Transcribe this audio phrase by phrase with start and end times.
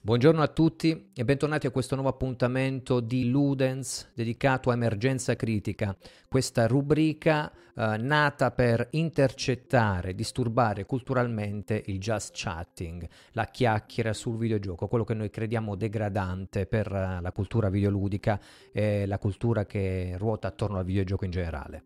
[0.00, 5.94] Buongiorno a tutti e bentornati a questo nuovo appuntamento di Ludens dedicato a emergenza critica,
[6.28, 14.86] questa rubrica eh, nata per intercettare, disturbare culturalmente il just chatting, la chiacchiera sul videogioco,
[14.86, 18.40] quello che noi crediamo degradante per uh, la cultura videoludica
[18.70, 21.82] e la cultura che ruota attorno al videogioco in generale.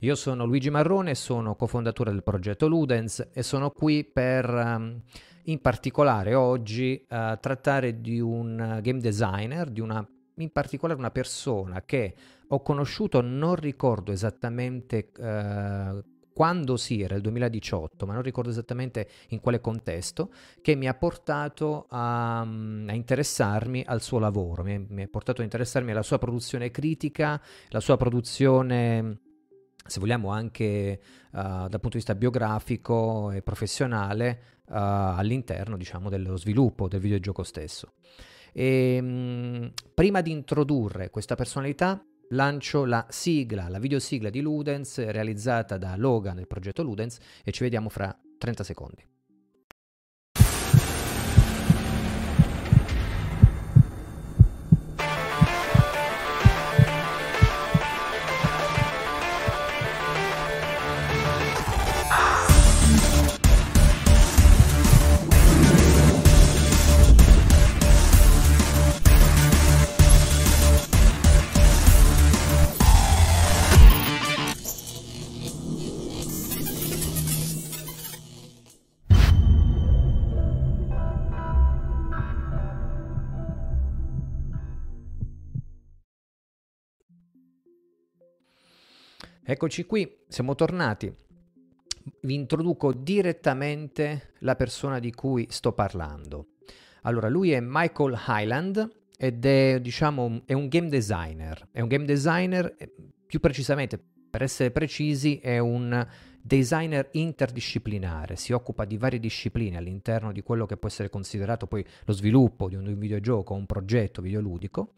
[0.00, 4.50] Io sono Luigi Marrone, sono cofondatore del progetto Ludens e sono qui per...
[4.50, 5.02] Um,
[5.44, 11.82] in particolare oggi uh, trattare di un game designer, di una, in particolare una persona
[11.82, 12.14] che
[12.48, 16.02] ho conosciuto, non ricordo esattamente uh,
[16.34, 20.94] quando sì, era il 2018, ma non ricordo esattamente in quale contesto, che mi ha
[20.94, 26.18] portato a, a interessarmi al suo lavoro, mi, mi ha portato a interessarmi alla sua
[26.18, 29.20] produzione critica, la sua produzione
[29.86, 31.00] se vogliamo anche
[31.32, 31.38] uh,
[31.68, 37.92] dal punto di vista biografico e professionale uh, all'interno diciamo dello sviluppo del videogioco stesso.
[38.52, 45.04] E, ehm, mh, prima di introdurre questa personalità lancio la sigla, la videosigla di Ludens
[45.04, 49.13] realizzata da Logan del progetto Ludens e ci vediamo fra 30 secondi.
[89.46, 91.14] Eccoci qui, siamo tornati.
[92.22, 96.54] Vi introduco direttamente la persona di cui sto parlando.
[97.02, 101.68] Allora, lui è Michael Highland ed è, diciamo, è un game designer.
[101.70, 102.90] È un game designer, eh,
[103.26, 106.06] più precisamente, per essere precisi, è un
[106.46, 111.82] designer interdisciplinare, si occupa di varie discipline all'interno di quello che può essere considerato poi
[112.04, 114.92] lo sviluppo di un videogioco o un progetto videoludico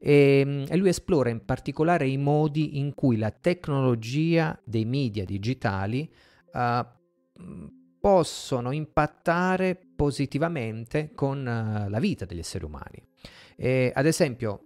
[0.00, 5.24] e, ehm, e lui esplora in particolare i modi in cui la tecnologia dei media
[5.24, 6.12] digitali
[6.54, 6.84] uh,
[8.00, 13.00] possono impattare positivamente con uh, la vita degli esseri umani.
[13.54, 14.62] E, ad esempio,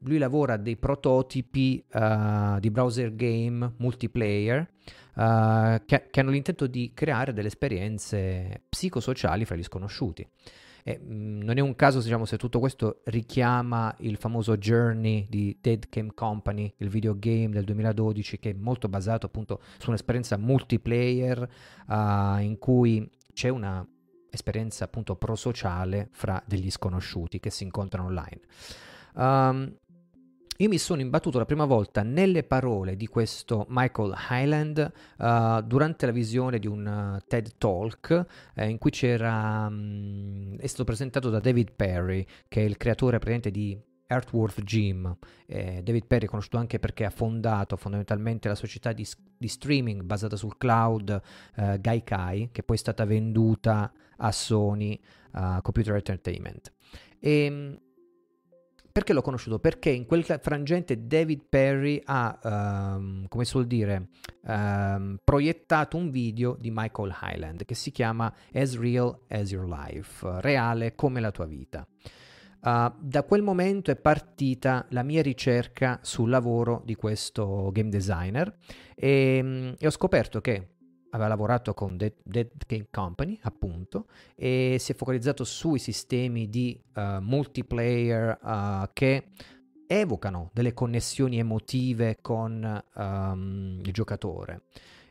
[0.00, 4.66] lui lavora dei prototipi uh, di browser game multiplayer
[5.16, 10.26] uh, che, che, hanno l'intento di creare delle esperienze psicosociali fra gli sconosciuti.
[10.82, 15.26] E, mh, mm, non è un caso diciamo, se tutto questo richiama il famoso Journey
[15.28, 20.36] di Dead Game Company, il videogame del 2012 che è molto basato appunto su un'esperienza
[20.36, 21.48] multiplayer
[21.88, 23.86] uh, in cui c'è una
[24.30, 28.40] esperienza appunto prosociale fra degli sconosciuti che si incontrano online.
[29.14, 29.76] Um,
[30.58, 36.06] io mi sono imbattuto la prima volta nelle parole di questo Michael Highland uh, durante
[36.06, 41.28] la visione di un uh, TED Talk eh, in cui c'era um, è stato presentato
[41.28, 43.76] da David Perry che è il creatore praticamente di
[44.06, 45.16] Earthworth Gym.
[45.46, 49.06] Eh, David Perry è conosciuto anche perché ha fondato fondamentalmente la società di,
[49.36, 51.20] di streaming basata sul cloud
[51.56, 55.00] eh, Gaikai, che poi è stata venduta a Sony
[55.32, 56.72] uh, Computer Entertainment.
[57.18, 57.78] E, ehm,
[58.94, 59.58] perché l'ho conosciuto?
[59.58, 62.38] Perché in quel frangente David Perry ha,
[62.94, 64.10] um, come suol dire,
[64.42, 70.24] um, proiettato un video di Michael Highland che si chiama As Real as Your Life,
[70.40, 71.84] reale come la tua vita.
[72.60, 78.56] Uh, da quel momento è partita la mia ricerca sul lavoro di questo game designer
[78.94, 80.73] e, um, e ho scoperto che
[81.14, 86.78] aveva lavorato con Dead, Dead, Game Company, appunto, e si è focalizzato sui sistemi di
[86.94, 89.28] uh, multiplayer uh, che
[89.86, 94.62] evocano delle connessioni emotive con um, il giocatore.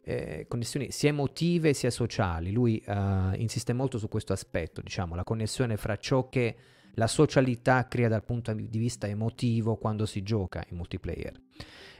[0.05, 2.51] Eh, connessioni sia emotive sia sociali.
[2.51, 6.55] Lui uh, insiste molto su questo aspetto, diciamo, la connessione fra ciò che
[6.95, 11.39] la socialità crea dal punto di vista emotivo quando si gioca in multiplayer.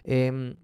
[0.03, 0.55] E, ehm,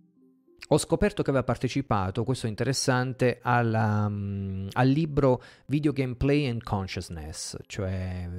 [0.71, 6.62] ho scoperto che aveva partecipato, questo è interessante, alla, um, al libro Video Gameplay and
[6.62, 8.30] Consciousness, cioè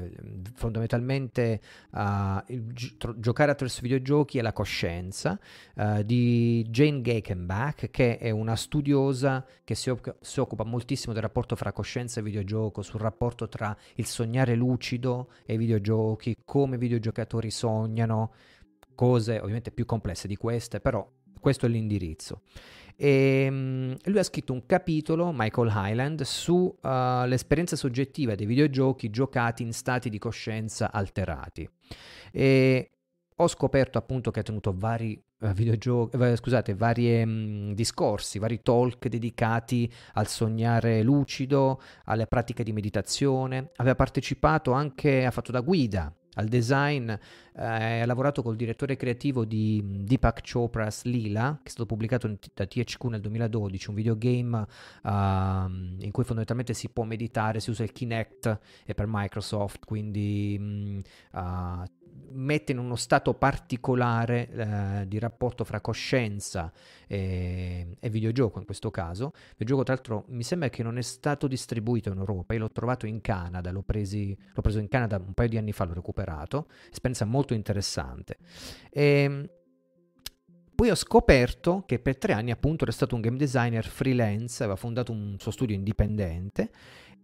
[0.55, 1.61] fondamentalmente
[1.91, 5.37] uh, gi- giocare attraverso videogiochi e la coscienza,
[5.75, 11.23] uh, di Jane Gakenbach, che è una studiosa che si, op- si, occupa moltissimo del
[11.23, 16.77] rapporto fra coscienza e videogioco, sul rapporto tra il sognare lucido e i videogiochi, come
[16.77, 18.33] i videogiocatori sognano,
[18.95, 21.05] cose ovviamente più complesse di queste, però
[21.41, 22.43] questo è l'indirizzo.
[23.03, 29.63] E um, lui ha scritto un capitolo, Michael Highland, sull'esperienza uh, soggettiva dei videogiochi giocati
[29.63, 31.67] in stati di coscienza alterati.
[32.31, 32.91] E
[33.37, 38.61] ho scoperto appunto che ha tenuto vari uh, videogiochi, uh, scusate, vari um, discorsi, vari
[38.61, 43.71] talk dedicati al sognare lucido, alle pratiche di meditazione.
[43.77, 49.45] Aveva partecipato anche, ha fatto da guida al design, eh, ha lavorato col direttore creativo
[49.45, 54.67] di Deepak Chopra's Lila, che è stato pubblicato da THQ nel 2012, un videogame
[55.03, 61.03] uh, in cui fondamentalmente si può meditare, si usa il Kinect e per Microsoft, quindi
[61.33, 61.83] uh,
[62.33, 66.73] mette in uno stato particolare eh, di rapporto fra coscienza
[67.07, 69.33] e, e, videogioco in questo caso.
[69.35, 72.71] Il videogioco tra l'altro mi sembra che non è stato distribuito in Europa, io l'ho
[72.71, 75.95] trovato in Canada, l'ho, presi, l'ho preso in Canada un paio di anni fa, l'ho
[75.95, 78.39] recuperato, esperienza molto interessante.
[78.91, 79.49] E, ehm,
[80.81, 84.79] poi ho scoperto che per tre anni appunto era stato un game designer freelance, aveva
[84.79, 86.71] fondato un suo studio indipendente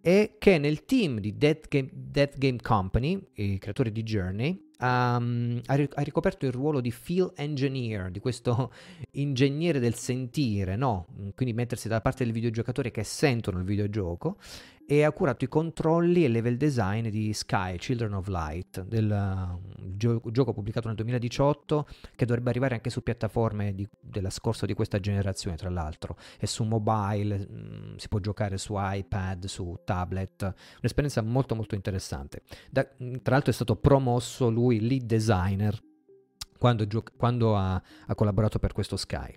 [0.02, 5.14] e che nel team di Death Game, Death Game Company, i creatori di Journey, ha,
[5.17, 8.73] ha, ricoperto il ruolo di field engineer, di questo
[9.12, 11.06] ingegnere del sentire, no?
[11.34, 14.37] quindi mettersi dalla parte del videogiocatore che sentono il videogioco
[14.88, 19.94] e ha curato i controlli e level design di Sky, Children of Light, del uh,
[19.96, 24.75] gio- gioco pubblicato nel 2018 che dovrebbe arrivare anche su piattaforme di, della scorsa di
[24.75, 29.76] questa generazione, tra l'altro, e su mobile, mh, mm, si può giocare su iPad, su
[29.84, 32.43] tablet, un'esperienza molto molto interessante.
[32.70, 35.80] Da, tra l'altro è stato promosso lui lead designer
[36.58, 39.32] quando, gio- quando ha, ha collaborato per questo Sky.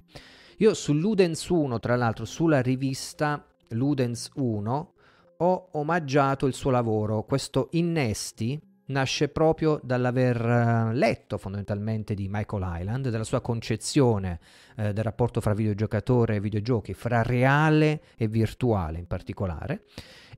[0.57, 4.93] Io su Ludens 1, tra l'altro, sulla rivista Ludens 1,
[5.37, 7.23] ho omaggiato il suo lavoro.
[7.23, 14.39] Questo Innesti nasce proprio dall'aver eh, letto fondamentalmente di Michael Island, della sua concezione
[14.75, 19.85] eh, del rapporto fra videogiocatore e videogiochi, fra reale e virtuale in particolare,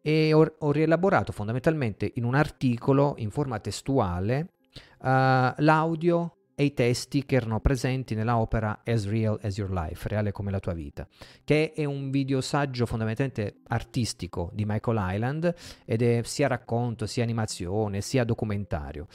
[0.01, 4.49] e ho, ho rielaborato fondamentalmente in un articolo in forma testuale
[5.00, 10.07] uh, l'audio e i testi che erano presenti nella opera As Real as Your Life,
[10.07, 11.07] reale come la tua vita,
[11.44, 18.01] che è un videosaggio fondamentalmente artistico di Michael Island ed è sia racconto, sia animazione,
[18.01, 19.07] sia documentario.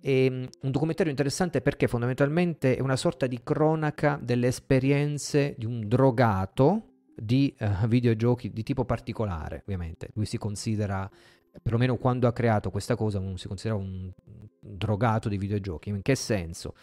[0.00, 5.66] E, mm, un documentario interessante perché fondamentalmente è una sorta di cronaca delle esperienze di
[5.66, 10.10] un drogato di uh, videogiochi di tipo particolare, ovviamente.
[10.14, 11.10] Lui si considera
[11.62, 14.12] perlomeno quando ha creato questa cosa, non si considera un
[14.60, 15.88] drogato di videogiochi.
[15.88, 16.74] In che senso?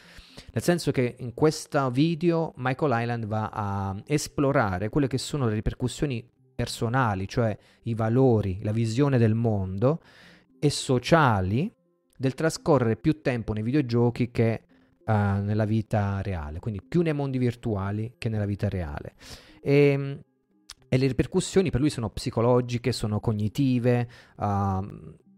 [0.54, 5.54] Nel senso che in questo video Michael Island va a esplorare quelle che sono le
[5.56, 10.02] ripercussioni personali, cioè i valori, la visione del mondo
[10.60, 11.72] e sociali
[12.16, 14.64] del trascorrere più tempo nei videogiochi che
[15.06, 19.16] uh, nella vita reale, quindi più nei mondi virtuali che nella vita reale.
[19.62, 20.20] E, ehm,
[20.94, 24.88] e le ripercussioni per lui sono psicologiche, sono cognitive, uh,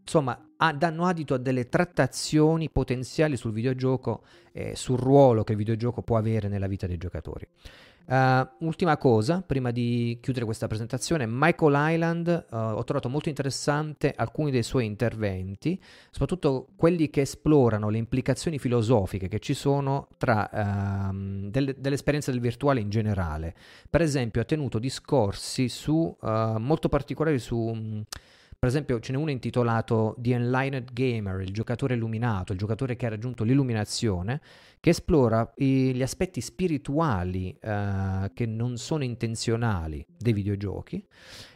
[0.02, 5.58] insomma ha, danno adito a delle trattazioni potenziali sul videogioco e sul ruolo che il
[5.58, 7.48] videogioco può avere nella vita dei giocatori.
[8.08, 14.14] Uh, ultima cosa, prima di chiudere questa presentazione, Michael Island uh, ho trovato molto interessante
[14.16, 15.82] alcuni dei suoi interventi,
[16.12, 22.42] soprattutto quelli che esplorano le implicazioni filosofiche che ci sono tra uh, del, dell'esperienza del
[22.42, 23.56] virtuale in generale.
[23.90, 27.58] Per esempio ha tenuto discorsi su, uh, molto particolari su...
[27.58, 28.04] Mh,
[28.66, 33.06] per esempio ce n'è uno intitolato The Enlightened Gamer, il giocatore illuminato, il giocatore che
[33.06, 34.42] ha raggiunto l'illuminazione,
[34.80, 41.06] che esplora i, gli aspetti spirituali uh, che non sono intenzionali dei videogiochi.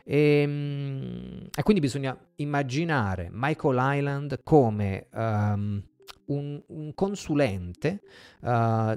[0.03, 5.83] E, um, e, quindi bisogna immaginare Michael Island come um,
[6.25, 8.01] un, un, consulente
[8.41, 8.95] uh,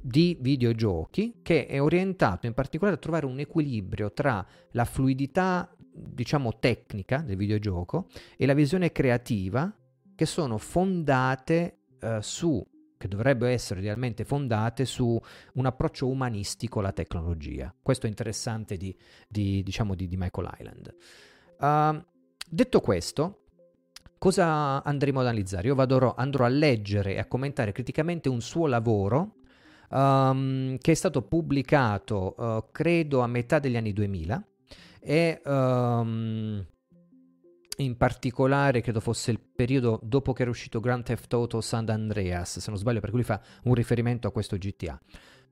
[0.00, 5.72] di videogiochi che è orientato in particolare a trovare un equilibrio tra la fluidità
[6.02, 9.72] diciamo tecnica del videogioco e la visione creativa
[10.14, 12.64] che sono fondate eh, su
[13.00, 15.18] che dovrebbero essere realmente fondate su
[15.54, 17.74] un approccio umanistico alla tecnologia.
[17.80, 18.94] Questo è interessante di,
[19.26, 20.94] di, diciamo, di, di Michael Island.
[21.60, 22.04] Uh,
[22.46, 23.44] detto questo,
[24.18, 25.68] cosa andremo ad analizzare?
[25.68, 29.36] Io vado, andrò a leggere e a commentare criticamente un suo lavoro
[29.88, 34.44] um, che è stato pubblicato, uh, credo, a metà degli anni 2000
[35.00, 36.64] e um,
[37.78, 42.58] in particolare credo fosse il periodo dopo che era uscito Grand Theft Auto San Andreas,
[42.58, 45.00] se non sbaglio, per cui fa un riferimento a questo GTA.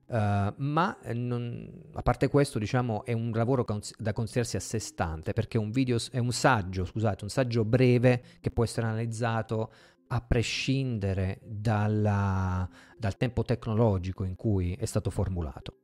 [0.09, 4.79] Uh, ma non, a parte questo, diciamo, è un lavoro cons- da considerarsi a sé
[4.79, 8.87] stante perché è un, video, è un saggio, scusate, un saggio breve che può essere
[8.87, 9.71] analizzato
[10.07, 15.81] a prescindere dalla, dal tempo tecnologico in cui è stato formulato.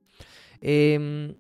[0.60, 1.38] E, ehm,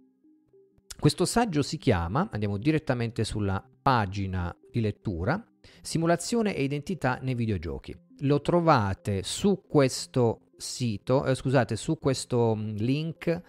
[1.05, 5.39] questo saggio si chiama, andiamo direttamente sulla pagina di lettura,
[5.79, 7.95] Simulazione e identità nei videogiochi.
[8.21, 13.41] Lo trovate su questo sito, eh, scusate, su questo mm, link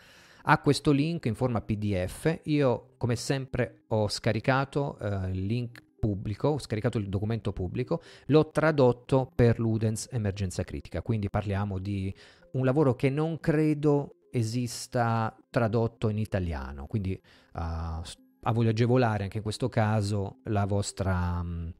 [0.43, 2.41] a questo link in forma PDF.
[2.45, 8.51] Io, come sempre, ho scaricato eh, il link pubblico, ho scaricato il documento pubblico, l'ho
[8.51, 11.01] tradotto per Ludens Emergenza Critica.
[11.01, 12.15] Quindi parliamo di
[12.53, 16.87] un lavoro che non credo esista tradotto in italiano.
[16.87, 17.21] Quindi
[17.55, 21.41] uh, voglio agevolare anche in questo caso la vostra.
[21.41, 21.73] Um,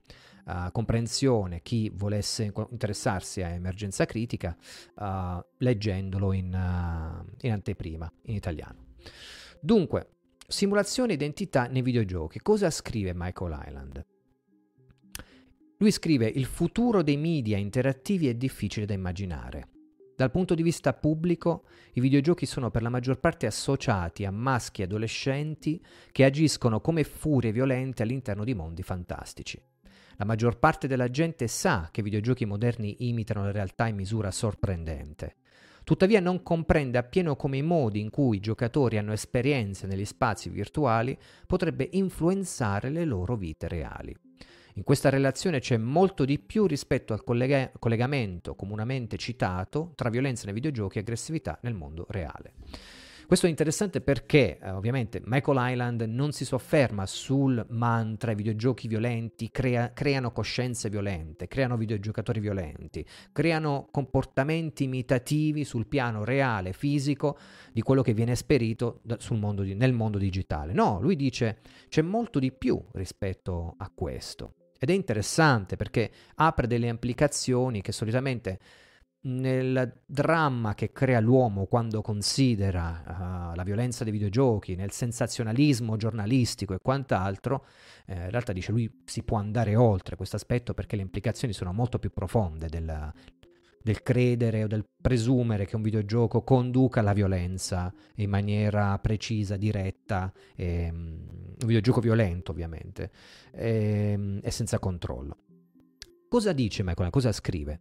[0.47, 4.57] uh, comprensione chi volesse interessarsi a emergenza critica
[4.97, 8.95] uh, leggendolo in, uh, in anteprima in italiano.
[9.61, 10.09] Dunque,
[10.47, 12.41] simulazione identità nei videogiochi.
[12.41, 14.07] Cosa scrive Michael Island?
[15.79, 19.76] Lui scrive il futuro dei media interattivi è difficile da immaginare.
[20.17, 24.81] Dal punto di vista pubblico, i videogiochi sono per la maggior parte associati a maschi
[24.81, 25.79] adolescenti
[26.11, 29.61] che agiscono come furie violente all'interno di mondi fantastici.
[30.17, 34.31] La maggior parte della gente sa che i videogiochi moderni imitano la realtà in misura
[34.31, 35.35] sorprendente.
[35.85, 40.49] Tuttavia non comprende appieno come i modi in cui i giocatori hanno esperienze negli spazi
[40.49, 44.17] virtuali potrebbe influenzare le loro vite reali.
[44.77, 50.45] In questa relazione c'è molto di più rispetto al collega- collegamento comunemente citato tra violenza
[50.45, 52.53] nei videogiochi e aggressività nel mondo reale.
[53.27, 58.87] Questo è interessante perché eh, ovviamente Michael Island non si sofferma sul mantra i videogiochi
[58.87, 67.39] violenti crea- creano coscienze violente, creano videogiocatori violenti, creano comportamenti imitativi sul piano reale, fisico
[67.73, 70.75] di quello che viene esperito da- mondo di- nel mondo digitale.
[70.75, 74.56] No, lui dice c'è molto di più rispetto a questo.
[74.79, 78.59] Ed è interessante perché apre delle implicazioni che solitamente
[79.27, 83.03] nel dramma che crea l'uomo quando considera
[83.53, 87.67] uh, la violenza dei videogiochi, nel sensazionalismo giornalistico e quant'altro,
[88.07, 91.73] eh, in realtà dice lui si può andare oltre questo aspetto perché le implicazioni sono
[91.73, 93.13] molto più profonde del,
[93.87, 100.33] del credere o del presumere che un videogioco conduca alla violenza in maniera precisa, diretta,
[100.57, 100.97] e, um,
[101.61, 103.13] un videogioco violento ovviamente,
[103.53, 105.37] e, ehm, e senza controllo.
[106.29, 107.11] Cosa dice Michael?
[107.11, 107.79] Cosa scrive?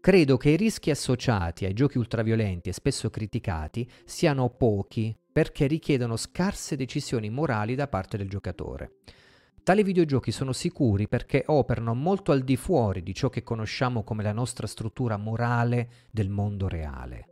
[0.00, 6.16] Credo che i rischi associati ai giochi ultraviolenti e spesso criticati siano pochi perché richiedono
[6.16, 8.92] scarse decisioni morali da parte del giocatore.
[9.64, 14.24] Tali videogiochi sono sicuri perché operano molto al di fuori di ciò che conosciamo come
[14.24, 17.26] la nostra struttura morale del mondo reale.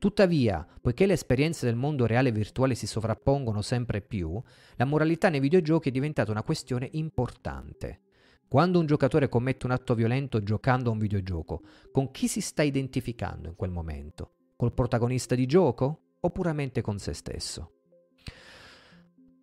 [0.00, 4.42] Tuttavia, poiché le esperienze del mondo reale e virtuale si sovrappongono sempre più,
[4.74, 8.00] la moralità nei videogiochi è diventata una questione importante.
[8.48, 12.64] Quando un giocatore commette un atto violento giocando a un videogioco, con chi si sta
[12.64, 14.32] identificando in quel momento?
[14.56, 17.81] Col protagonista di gioco o puramente con se stesso?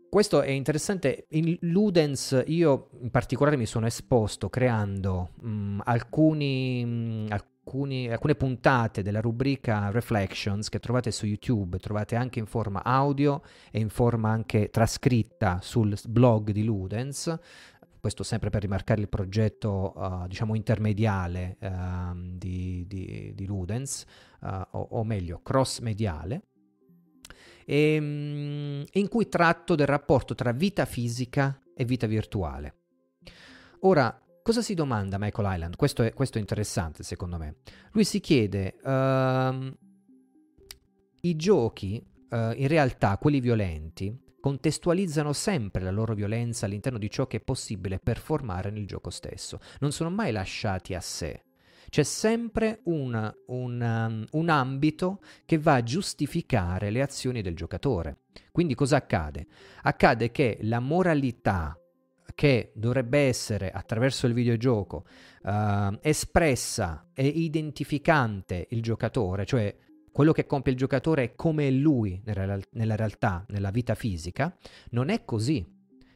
[0.10, 1.28] Questo è interessante.
[1.30, 8.12] In Ludens io in particolare mi sono esposto creando mh, mm, alcuni, mh, mm, alcuni,
[8.12, 13.80] alcune puntate della rubrica Reflections che trovate su YouTube, trovate anche in forma audio e
[13.80, 17.40] in forma anche trascritta sul blog di Ludens
[18.00, 24.06] questo sempre per rimarcare il progetto uh, diciamo intermediale uh, di, di, di, Ludens,
[24.40, 26.42] uh, o, o, meglio cross-mediale, e,
[27.70, 32.76] um, in cui tratto del rapporto tra vita fisica e vita virtuale.
[33.82, 35.76] Ora, cosa si domanda Michael Island?
[35.76, 37.58] Questo è, questo è interessante secondo me.
[37.92, 39.78] Lui si chiede, uh,
[41.22, 47.28] i giochi, uh, in realtà quelli violenti, contestualizzano sempre la loro violenza all'interno di ciò
[47.28, 51.44] che è possibile performare nel gioco stesso, non sono mai lasciati a sé.
[51.90, 58.18] C'è sempre una, una, um, un ambito che va a giustificare le azioni del giocatore.
[58.52, 59.48] Quindi cosa accade?
[59.82, 61.76] Accade che la moralità
[62.36, 65.06] che dovrebbe essere attraverso il videogioco
[65.44, 69.76] uh, espressa e identificante il giocatore, cioè
[70.12, 74.56] quello che compie il giocatore è come è lui nella, realtà, nella vita fisica,
[74.92, 75.66] non è così,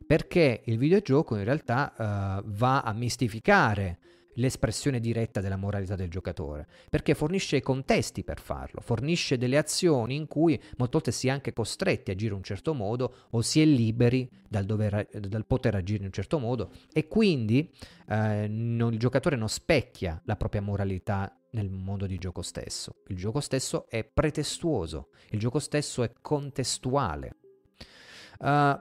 [0.05, 3.99] perché il videogioco in realtà uh, va a mistificare
[4.35, 10.15] l'espressione diretta della moralità del giocatore, perché fornisce i contesti per farlo, fornisce delle azioni
[10.15, 13.41] in cui molte volte si è anche costretti a agire in un certo modo o
[13.41, 17.69] si è liberi dal, dover, dal poter agire in un certo modo e quindi
[18.07, 22.95] eh, non, il giocatore non specchia la propria moralità nel mondo di gioco stesso.
[23.07, 27.35] Il gioco stesso è pretestuoso, il gioco stesso è contestuale.
[28.39, 28.77] Uh,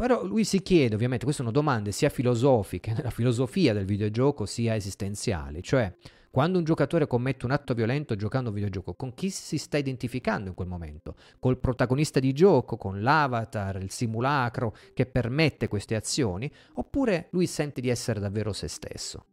[0.00, 4.74] però lui si chiede, ovviamente, queste sono domande sia filosofiche, nella filosofia del videogioco, sia
[4.74, 5.94] esistenziali, cioè
[6.30, 10.48] Quando un giocatore commette un atto violento giocando un videogioco, con chi si sta identificando
[10.48, 11.16] in quel momento?
[11.38, 17.82] Col protagonista di gioco, con l'avatar, il simulacro che permette queste azioni, oppure lui sente
[17.82, 19.26] di essere davvero se stesso?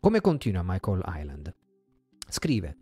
[0.00, 1.54] Come continua Michael Island?
[2.30, 2.76] Scrive: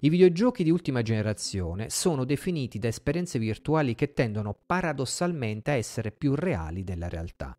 [0.00, 6.12] i videogiochi di ultima generazione sono definiti da esperienze virtuali che tendono paradossalmente a essere
[6.12, 7.56] più reali della realtà.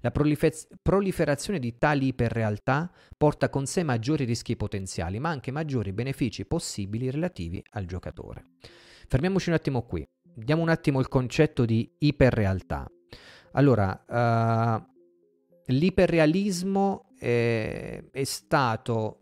[0.00, 5.92] La prolife- proliferazione di tali iperrealtà porta con sé maggiori rischi potenziali, ma anche maggiori
[5.92, 8.44] benefici possibili relativi al giocatore.
[9.06, 10.06] Fermiamoci un attimo qui.
[10.22, 12.90] Diamo un attimo il concetto di iperrealtà.
[13.52, 14.84] Allora, uh,
[15.66, 19.20] l'iperrealismo è, è stato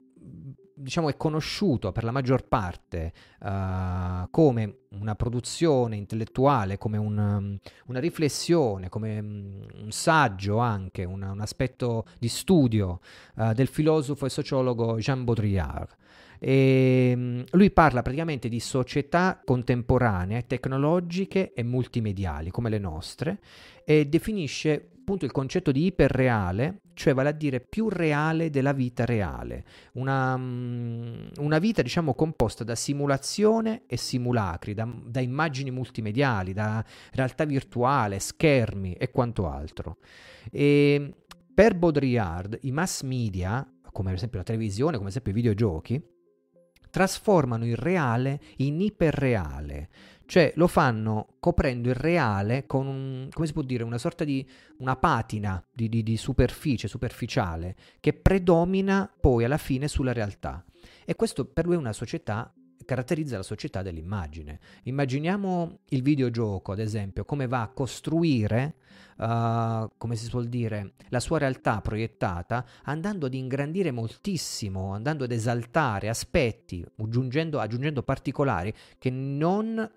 [0.81, 7.59] diciamo, è conosciuto per la maggior parte uh, come una produzione intellettuale, come un, um,
[7.87, 13.01] una riflessione, come um, un saggio anche, una, un aspetto di studio
[13.37, 15.97] uh, del filosofo e sociologo Jean Baudrillard.
[16.39, 23.41] E, um, lui parla praticamente di società contemporanee, tecnologiche e multimediali come le nostre
[23.85, 29.05] e definisce appunto il concetto di iperreale, cioè vale a dire più reale della vita
[29.05, 29.65] reale,
[29.95, 36.85] una, mm, una vita diciamo composta da simulazione e simulacri, da, da immagini multimediali, da
[37.13, 39.97] realtà virtuale, schermi e quanto altro.
[40.53, 41.13] E
[41.53, 46.01] per Baudrillard i mass media, come ad esempio la televisione, come ad esempio i videogiochi,
[46.89, 49.89] trasformano il reale in iperreale,
[50.31, 54.49] cioè lo fanno coprendo il reale con un, come si può dire, una sorta di
[54.79, 60.65] una patina di, di, di superficie, superficiale, che predomina poi alla fine sulla realtà.
[61.05, 64.61] E questo per lui è una società caratterizza la società dell'immagine.
[64.85, 68.77] Immaginiamo il videogioco, ad esempio, come va a costruire,
[69.17, 75.33] uh, come si suol dire, la sua realtà proiettata, andando ad ingrandire moltissimo, andando ad
[75.33, 79.89] esaltare aspetti, aggiungendo, aggiungendo particolari che non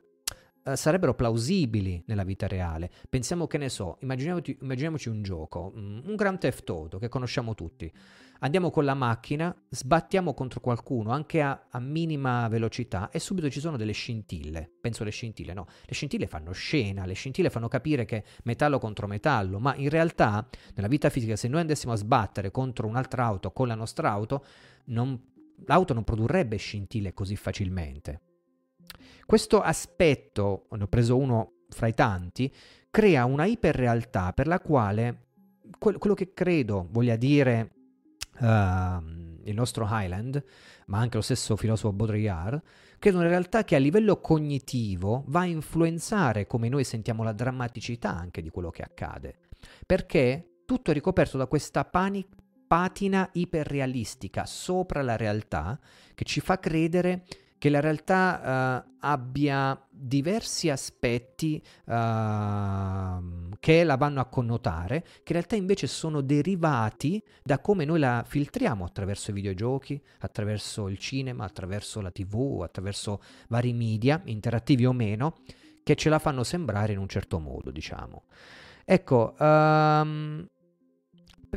[0.65, 2.89] Uh, sarebbero plausibili nella vita reale.
[3.09, 7.91] Pensiamo che ne so, immaginiamoci, un gioco, um, un Grand Theft Auto che conosciamo tutti.
[8.39, 13.59] Andiamo con la macchina, sbattiamo contro qualcuno anche a, a, minima velocità e subito ci
[13.59, 14.69] sono delle scintille.
[14.79, 19.07] Penso alle scintille, no, le scintille fanno scena, le scintille fanno capire che metallo contro
[19.07, 23.51] metallo, ma in realtà nella vita fisica se noi andassimo a sbattere contro un'altra auto
[23.51, 24.45] con la nostra auto,
[24.85, 25.21] non,
[25.65, 28.32] l'auto non produrrebbe scintille così facilmente.
[29.25, 32.53] Questo aspetto, ne ho preso uno fra i tanti,
[32.89, 35.23] crea una iperrealtà per la quale
[35.79, 37.71] que- quello che credo voglia dire
[38.39, 38.45] uh,
[39.45, 40.43] il nostro Highland,
[40.87, 42.61] ma anche lo stesso filosofo Baudrillard,
[42.99, 48.15] credo una realtà che a livello cognitivo va a influenzare come noi sentiamo la drammaticità
[48.15, 49.39] anche di quello che accade,
[49.85, 52.25] perché tutto è ricoperto da questa pani-
[52.65, 55.79] patina iperrealistica sopra la realtà
[56.15, 57.25] che ci fa credere
[57.63, 61.93] che la realtà uh, abbia diversi aspetti uh,
[63.57, 68.25] che la vanno a connotare, che in realtà invece sono derivati da come noi la
[68.27, 74.91] filtriamo attraverso i videogiochi, attraverso il cinema, attraverso la tv, attraverso vari media, interattivi o
[74.91, 75.37] meno,
[75.83, 78.23] che ce la fanno sembrare in un certo modo, diciamo.
[78.83, 80.45] Ecco, um,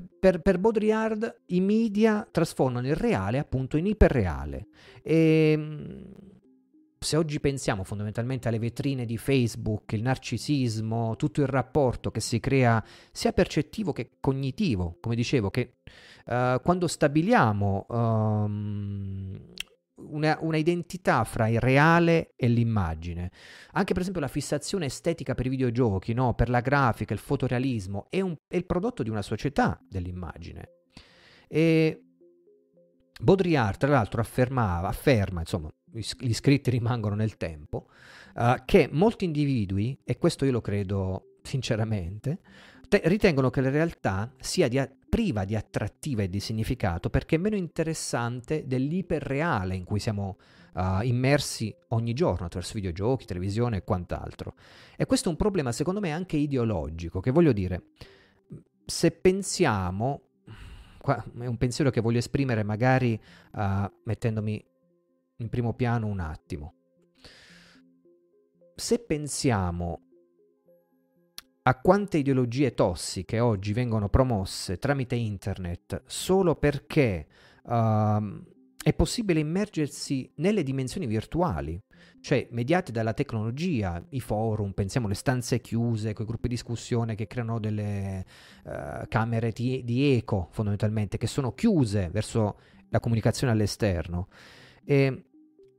[0.03, 4.67] per, per, Baudrillard i media trasformano il reale appunto in iperreale.
[5.03, 6.05] E ehm,
[6.99, 12.41] se oggi pensiamo fondamentalmente alle vetrine di Facebook, il narcisismo, tutto il rapporto che si
[12.41, 12.83] crea
[13.13, 15.75] sia percettivo che cognitivo, come dicevo, che
[16.27, 19.39] uh, quando stabiliamo um,
[19.97, 23.31] una, una, identità fra il reale e l'immagine.
[23.73, 26.35] Anche per esempio la fissazione estetica per i videogiochi, no?
[26.35, 30.71] per la grafica, il fotorealismo, è, un, è il prodotto di una società dell'immagine.
[31.49, 32.03] E
[33.21, 37.89] Baudrillard, tra l'altro, affermava, afferma, insomma, gli scritti rimangono nel tempo,
[38.35, 42.41] uh, che molti individui, e questo io lo credo sinceramente,
[42.89, 47.37] te- ritengono che la realtà sia di a- priva di attrattiva e di significato perché
[47.37, 50.37] è meno interessante dell'iperreale in cui siamo
[50.75, 54.53] uh, immersi ogni giorno attraverso videogiochi, televisione e quant'altro.
[54.95, 57.93] E questo è un problema secondo me anche ideologico, che voglio dire,
[58.85, 60.21] se pensiamo,
[61.01, 63.19] qua è un pensiero che voglio esprimere magari
[63.55, 64.63] uh, mettendomi
[65.37, 66.75] in primo piano un attimo.
[68.75, 70.06] Se pensiamo
[71.69, 77.27] a quante ideologie tossiche oggi vengono promosse tramite internet solo perché
[77.65, 78.43] uh,
[78.81, 81.77] è possibile immergersi nelle dimensioni virtuali,
[82.21, 87.27] cioè mediate dalla tecnologia, i forum, pensiamo alle stanze chiuse, quei gruppi di discussione che
[87.27, 88.25] creano delle
[88.63, 94.29] uh, camere di, di, eco fondamentalmente, che sono chiuse verso la comunicazione all'esterno.
[94.85, 95.25] E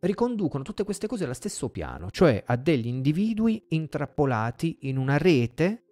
[0.07, 5.83] riconducono tutte queste cose allo stesso piano, cioè a degli individui intrappolati in una rete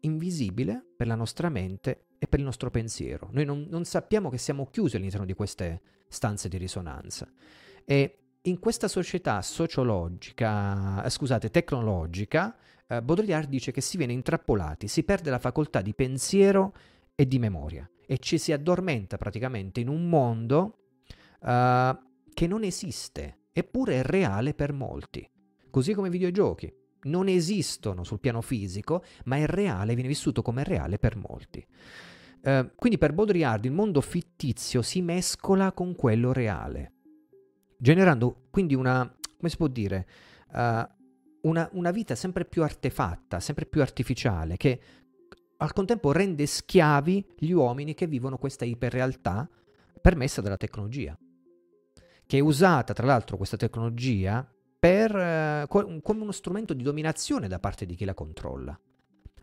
[0.00, 3.28] invisibile per la nostra mente e per il nostro pensiero.
[3.32, 7.30] Noi non, non sappiamo che siamo chiusi all'interno di queste stanze di risonanza.
[7.84, 12.56] E in questa società sociologica, eh, scusate, tecnologica,
[12.86, 16.74] eh, Baudrillard dice che si viene intrappolati, si perde la facoltà di pensiero
[17.14, 20.78] e di memoria e ci si addormenta praticamente in un mondo
[21.42, 25.28] uh, che non esiste, eppure è reale per molti,
[25.70, 26.72] così come i videogiochi.
[27.02, 31.66] Non esistono sul piano fisico, ma è reale, viene vissuto come reale per molti.
[32.42, 36.92] Uh, quindi per Baudrillard il mondo fittizio si mescola con quello reale,
[37.76, 40.06] generando quindi una, come si può dire,
[40.52, 40.82] uh,
[41.42, 44.80] una, una, vita sempre più artefatta, sempre più artificiale, che
[45.58, 49.48] al contempo rende schiavi gli uomini che vivono questa iperrealtà
[50.00, 51.16] permessa dalla tecnologia,
[52.30, 57.58] che è usata tra l'altro questa tecnologia per, uh, come uno strumento di dominazione da
[57.58, 58.78] parte di chi la controlla.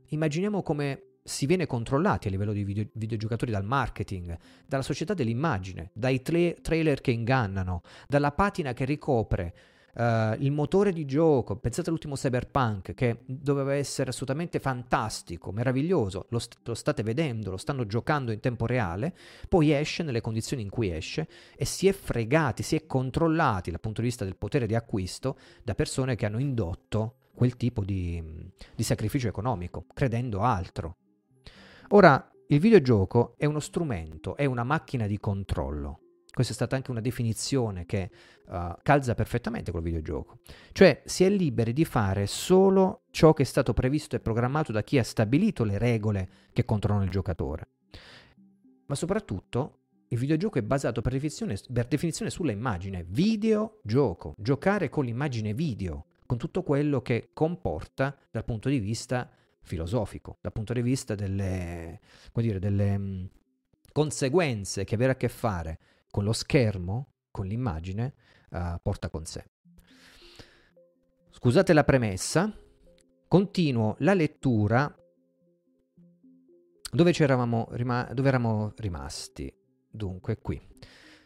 [0.06, 5.91] Immaginiamo come si viene controllati a livello di video, videogiocatori dal marketing, dalla società dell'immagine,
[5.91, 9.54] dai tra- trailer che ingannano, dalla patina che ricopre
[9.97, 11.57] uh, il motore di gioco.
[11.57, 17.57] Pensate all'ultimo Cyberpunk che doveva essere assolutamente fantastico, meraviglioso, lo, st- lo state vedendo, lo
[17.57, 19.15] stanno giocando in tempo reale,
[19.49, 23.79] poi esce nelle condizioni in cui esce e si è fregati, si è controllati dal
[23.79, 28.51] punto di vista del potere di acquisto da persone che hanno indotto quel tipo di,
[28.75, 30.97] di sacrificio economico, credendo altro.
[31.89, 35.99] Ora, il videogioco è uno strumento, è una macchina di controllo.
[36.38, 38.12] Questa è stata anche una definizione che
[38.45, 40.38] uh, calza perfettamente col videogioco.
[40.71, 44.84] Cioè si è liberi di fare solo ciò che è stato previsto e programmato da
[44.84, 47.69] chi ha stabilito le regole che controllano il giocatore.
[48.86, 55.06] Ma soprattutto il videogioco è basato per definizione, per definizione sulla immagine, videogioco, giocare con
[55.06, 59.28] l'immagine video, con tutto quello che comporta dal punto di vista
[59.63, 62.00] filosofico, dal punto di vista delle,
[62.36, 63.28] dire, delle
[63.91, 65.80] conseguenze che avere a che fare
[66.17, 68.15] con lo schermo, con l'immagine,
[68.49, 69.51] uh, porta con sé.
[71.30, 72.51] Scusate la premessa,
[73.27, 74.91] continuo la lettura
[76.91, 79.53] dove, rima- dove eravamo rimasti.
[79.91, 80.60] Dunque, qui.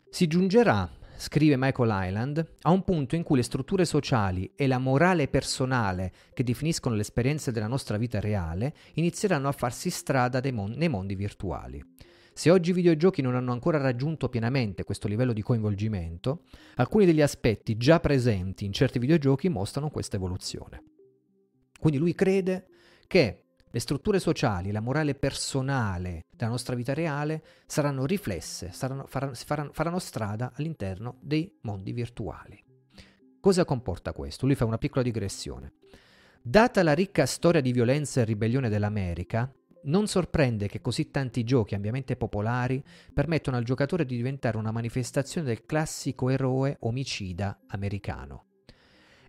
[0.10, 4.78] Si giungerà scrive Michael Island, a un punto in cui le strutture sociali e la
[4.78, 10.74] morale personale che definiscono le esperienze della nostra vita reale inizieranno a farsi strada mon-
[10.76, 11.82] nei mondi virtuali.
[12.42, 16.46] Se oggi i videogiochi non hanno ancora raggiunto pienamente questo livello di coinvolgimento,
[16.78, 20.84] alcuni degli aspetti già presenti in certi videogiochi mostrano questa evoluzione.
[21.80, 22.66] Quindi lui crede
[23.06, 29.36] che le strutture sociali, la morale personale della nostra vita reale saranno riflesse, saranno, faranno,
[29.36, 32.60] faranno, faranno strada all'interno dei mondi virtuali.
[33.40, 34.48] Cosa comporta questo?
[34.48, 35.74] Lui fa una piccola digressione.
[36.42, 39.48] Data la ricca storia di violenza e ribellione dell'America,
[39.84, 45.48] non sorprende che così tanti giochi ampiamente popolari permettono al giocatore di diventare una manifestazione
[45.48, 48.46] del classico eroe omicida americano.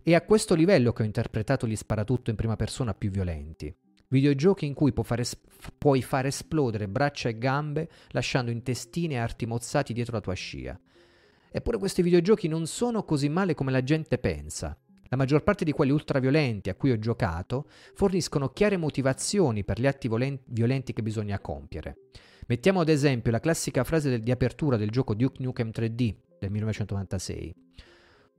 [0.03, 3.73] È a questo livello che ho interpretato gli sparatutto in prima persona più violenti.
[4.09, 5.23] Videogiochi in cui fare,
[5.77, 10.79] puoi far esplodere braccia e gambe lasciando intestini e arti mozzati dietro la tua scia.
[11.49, 14.77] Eppure questi videogiochi non sono così male come la gente pensa.
[15.13, 19.85] La maggior parte di quelli ultraviolenti a cui ho giocato forniscono chiare motivazioni per gli
[19.85, 21.97] atti violenti che bisogna compiere.
[22.47, 27.55] Mettiamo ad esempio la classica frase di apertura del gioco Duke Nukem 3D del 1996.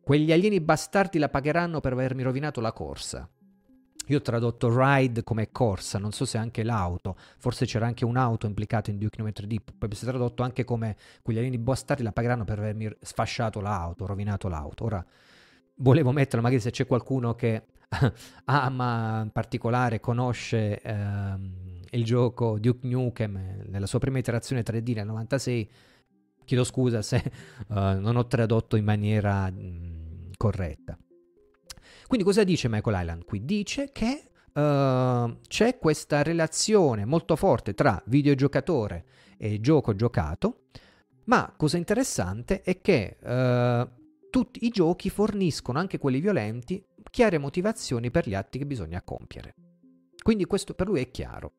[0.01, 3.31] Quegli alieni bastardi la pagheranno per avermi rovinato la corsa.
[4.09, 8.49] Io ho tradotto ride come corsa, non so se anche l'auto, forse c'era anche un'auto
[8.49, 12.11] implicata in Duke Nukem 3D, poi si è tradotto anche come quegli alieni bastardi la
[12.11, 14.83] pagheranno per avermi sfasciato l'auto, rovinato l'auto.
[14.83, 15.07] Ora
[15.77, 17.65] volevo metterlo, magari se c'è qualcuno che
[18.47, 25.07] ama in particolare, conosce ehm, il gioco Duke Nukem nella sua prima iterazione 3D nel
[25.07, 25.71] 96,
[26.45, 27.23] chiedo scusa se
[27.69, 30.99] uh, non ho tradotto in maniera mh, corretta.
[32.07, 33.45] Quindi cosa dice Michael Island qui?
[33.45, 39.05] Dice che uh, c'è questa relazione molto forte tra videogiocatore
[39.37, 40.65] e gioco giocato,
[41.25, 44.03] ma cosa interessante è che uh,
[44.35, 49.55] tutti i giochi forniscono, anche quelli violenti, chiare motivazioni per gli atti che bisogna compiere.
[50.21, 51.59] Quindi questo per lui è chiaro.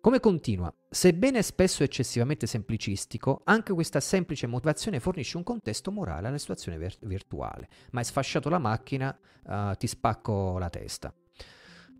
[0.00, 6.38] Come continua, sebbene spesso eccessivamente semplicistico, anche questa semplice motivazione fornisce un contesto morale alla
[6.38, 7.68] situazione ver- virtuale.
[7.90, 11.14] Ma hai sfasciato la macchina, uh, ti spacco la testa.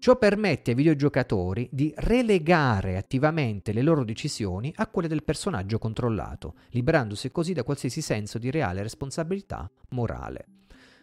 [0.00, 6.54] Ciò permette ai videogiocatori di relegare attivamente le loro decisioni a quelle del personaggio controllato,
[6.70, 10.46] liberandosi così da qualsiasi senso di reale responsabilità morale.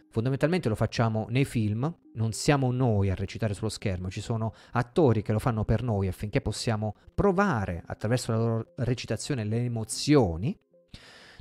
[0.09, 5.21] Fondamentalmente lo facciamo nei film, non siamo noi a recitare sullo schermo, ci sono attori
[5.21, 10.57] che lo fanno per noi affinché possiamo provare attraverso la loro recitazione le emozioni.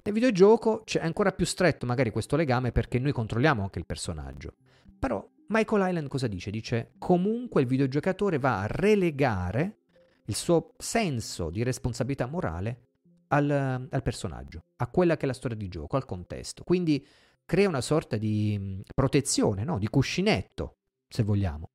[0.02, 4.52] Nel videogioco c'è ancora più stretto magari questo legame perché noi controlliamo anche il personaggio.
[4.98, 6.50] Però Michael Island cosa dice?
[6.50, 9.78] Dice comunque il videogiocatore va a relegare
[10.26, 12.80] il suo senso di responsabilità morale
[13.28, 16.64] al, al, personaggio, a quella che è la storia di gioco, al contesto.
[16.64, 17.04] Quindi
[17.44, 19.78] crea una sorta di protezione, no?
[19.78, 20.78] di cuscinetto,
[21.08, 21.70] se vogliamo.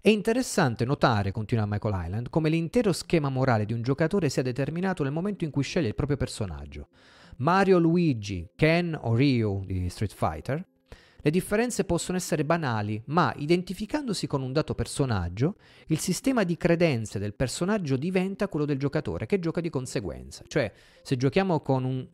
[0.00, 5.02] È interessante notare, continua Michael Island, come l'intero schema morale di un giocatore sia determinato
[5.02, 6.88] nel momento in cui sceglie il proprio personaggio.
[7.38, 10.64] Mario, Luigi, Ken o Ryu di Street Fighter
[11.26, 15.56] le differenze possono essere banali, ma identificandosi con un dato personaggio,
[15.88, 20.44] il sistema di credenze del personaggio diventa quello del giocatore, che gioca di conseguenza.
[20.46, 22.08] Cioè, se giochiamo con un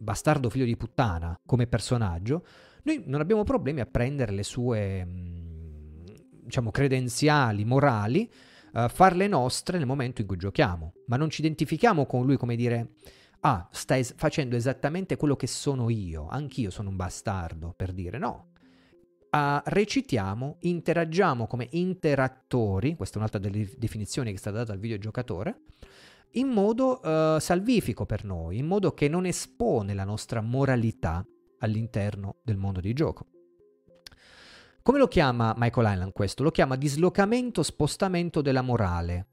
[0.00, 2.44] bastardo figlio di puttana come personaggio,
[2.82, 6.04] noi non abbiamo problemi a prendere le sue, mm,
[6.42, 8.28] diciamo, credenziali morali,
[8.72, 12.56] uh, farle nostre nel momento in cui giochiamo, ma non ci identifichiamo con lui come
[12.56, 12.94] dire
[13.42, 18.54] ah, stai facendo esattamente quello che sono io, anch'io sono un bastardo, per dire no
[19.30, 24.78] uh, recitiamo, interagiamo come interattori, questa è un'altra delle definizioni che è stata data al
[24.78, 25.60] videogiocatore,
[26.32, 31.24] in modo uh, salvifico per noi, in modo che non espone la nostra moralità
[31.58, 33.26] all'interno del mondo di gioco.
[34.82, 36.42] Come lo chiama Michael Island questo?
[36.42, 39.26] Lo chiama dislocamento spostamento della morale,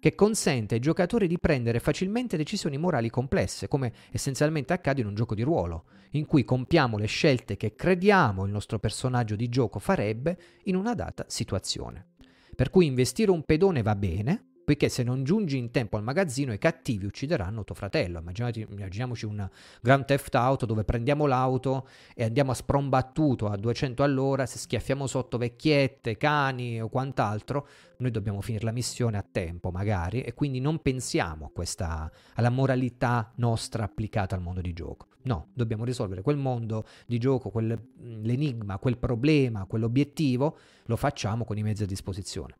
[0.00, 5.14] che consente ai giocatori di prendere facilmente decisioni morali complesse, come essenzialmente accade in un
[5.14, 9.78] gioco di ruolo, in cui compiamo le scelte che crediamo il nostro personaggio di gioco
[9.78, 12.06] farebbe in una data situazione.
[12.54, 16.52] Per cui investire un pedone va bene, poiché se non giungi in tempo al magazzino
[16.52, 18.22] i cattivi uccideranno tuo fratello.
[18.22, 19.48] immaginiamoci un
[19.80, 25.06] Grand Theft Auto dove prendiamo l'auto e andiamo a sprombattuto a 200 all'ora, se schiaffiamo
[25.06, 30.60] sotto vecchiette, cani o quant'altro, noi dobbiamo finire la missione a tempo magari e quindi
[30.60, 35.06] non pensiamo a questa, alla moralità nostra applicata al mondo di gioco.
[35.22, 41.62] No, dobbiamo risolvere quel mondo di gioco, quell'enigma, quel problema, quell'obiettivo, lo facciamo con i
[41.62, 42.56] mezzi a disposizione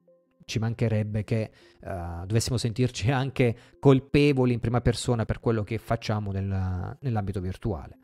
[0.48, 1.50] ci mancherebbe che
[1.82, 7.98] uh, dovessimo sentirci anche colpevoli in prima persona per quello che facciamo nel, nell'ambito virtuale.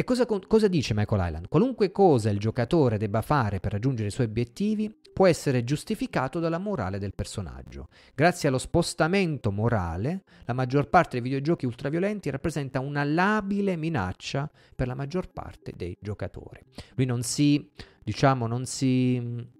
[0.00, 1.48] E cosa, cosa, dice Michael Island?
[1.48, 6.56] Qualunque cosa il giocatore debba fare per raggiungere i suoi obiettivi può essere giustificato dalla
[6.56, 7.88] morale del personaggio.
[8.14, 14.86] Grazie allo spostamento morale, la maggior parte dei videogiochi ultraviolenti rappresenta una labile minaccia per
[14.86, 16.62] la maggior parte dei giocatori.
[16.94, 17.70] Lui non si,
[18.02, 19.58] diciamo, non si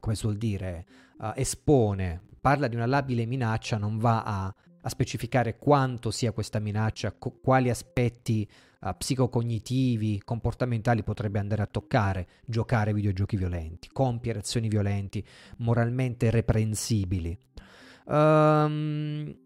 [0.00, 0.86] come suol dire,
[1.18, 6.58] uh, espone, parla di una labile minaccia, non va a, a specificare quanto sia questa
[6.58, 8.48] minaccia, co- quali aspetti
[8.80, 15.24] uh, psicocognitivi, comportamentali potrebbe andare a toccare, giocare videogiochi violenti, compiere azioni violenti,
[15.58, 17.38] moralmente reprensibili.
[18.06, 19.36] Um,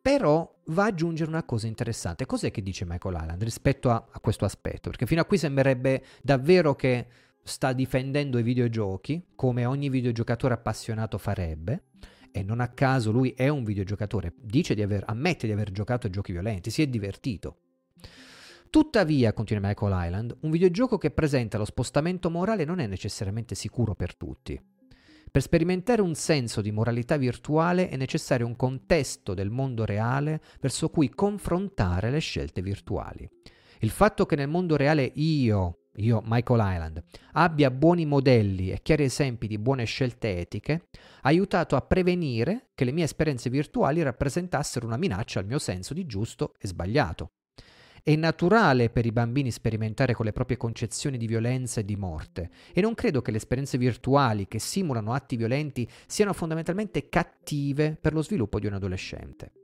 [0.00, 2.24] però va ad aggiungere una cosa interessante.
[2.24, 4.88] Cos'è che dice Michael Island rispetto a, a questo aspetto?
[4.88, 7.06] Perché fino a qui sembrerebbe davvero che
[7.42, 11.84] sta difendendo i videogiochi come ogni videogiocatore appassionato farebbe
[12.30, 16.06] e non a caso lui è un videogiocatore, dice di aver, ammette di aver giocato
[16.06, 17.60] a giochi violenti, si è divertito.
[18.70, 23.94] Tuttavia, continua Michael Island, un videogioco che presenta lo spostamento morale non è necessariamente sicuro
[23.94, 24.60] per tutti.
[25.30, 30.90] Per sperimentare un senso di moralità virtuale è necessario un contesto del mondo reale verso
[30.90, 33.28] cui confrontare le scelte virtuali.
[33.80, 39.04] Il fatto che nel mondo reale io, io, Michael Island, abbia buoni modelli e chiari
[39.04, 40.88] esempi di buone scelte etiche,
[41.22, 45.94] ha aiutato a prevenire che le mie esperienze virtuali rappresentassero una minaccia al mio senso
[45.94, 47.32] di giusto e sbagliato.
[48.02, 52.50] È naturale per i bambini sperimentare con le proprie concezioni di violenza e di morte
[52.72, 58.14] e non credo che le esperienze virtuali che simulano atti violenti siano fondamentalmente cattive per
[58.14, 59.57] lo sviluppo di un adolescente.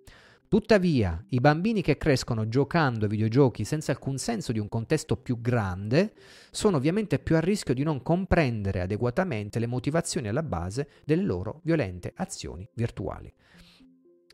[0.55, 6.13] Tuttavia, i bambini che crescono giocando videogiochi senza alcun senso di un contesto più grande
[6.53, 11.59] sono ovviamente più a rischio di non comprendere adeguatamente le motivazioni alla base delle loro
[11.65, 13.33] violente azioni virtuali.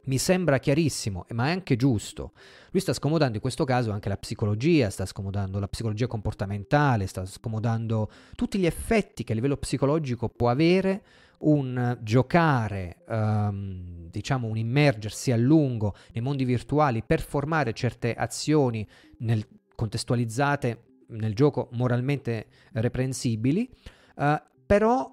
[0.05, 2.33] Mi sembra chiarissimo, ma è anche giusto.
[2.71, 7.25] Lui sta scomodando in questo caso anche la psicologia, sta scomodando la psicologia comportamentale, sta
[7.27, 11.03] scomodando tutti gli effetti che a livello psicologico può avere
[11.41, 18.87] un giocare, um, diciamo un immergersi a lungo nei mondi virtuali per formare certe azioni
[19.19, 23.69] nel, contestualizzate nel gioco moralmente reprensibili,
[24.17, 25.11] uh, però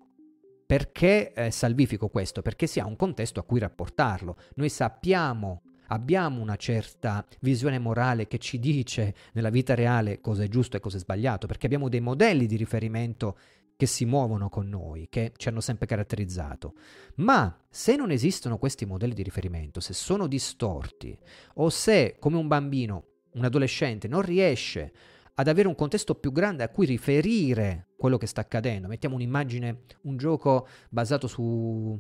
[0.68, 2.42] perché è salvifico questo?
[2.42, 4.36] Perché si ha un contesto a cui rapportarlo.
[4.56, 10.50] Noi sappiamo, abbiamo una certa visione morale che ci dice nella vita reale cosa è
[10.50, 13.38] giusto e cosa è sbagliato, perché abbiamo dei modelli di riferimento
[13.78, 16.74] che si muovono con noi, che ci hanno sempre caratterizzato.
[17.16, 21.18] Ma se non esistono questi modelli di riferimento, se sono distorti,
[21.56, 24.92] o se come un bambino, un adolescente, non riesce
[25.40, 28.88] ad avere un contesto più grande a cui riferire quello che sta accadendo.
[28.88, 32.00] Mettiamo un'immagine, un gioco basato su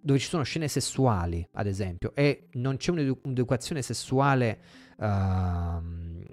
[0.00, 4.60] dove ci sono scene sessuali, ad esempio, e non c'è un'educazione sessuale
[4.98, 5.04] uh,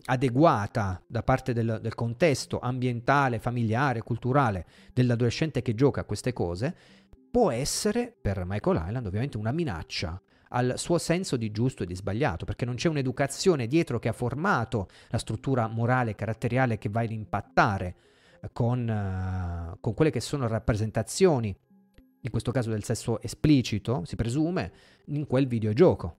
[0.06, 6.76] adeguata da parte del, del contesto ambientale, familiare, culturale dell'adolescente che gioca a queste cose,
[7.32, 10.22] può essere per Michael Island ovviamente una minaccia
[10.56, 14.14] al suo senso di giusto e di sbagliato, perché non c'è un'educazione dietro che ha
[14.14, 17.96] formato la struttura morale e caratteriale che va ad impattare
[18.52, 21.56] con, uh, con quelle che sono rappresentazioni,
[22.22, 24.72] in questo caso del sesso esplicito, si presume,
[25.08, 26.18] in quel videogioco.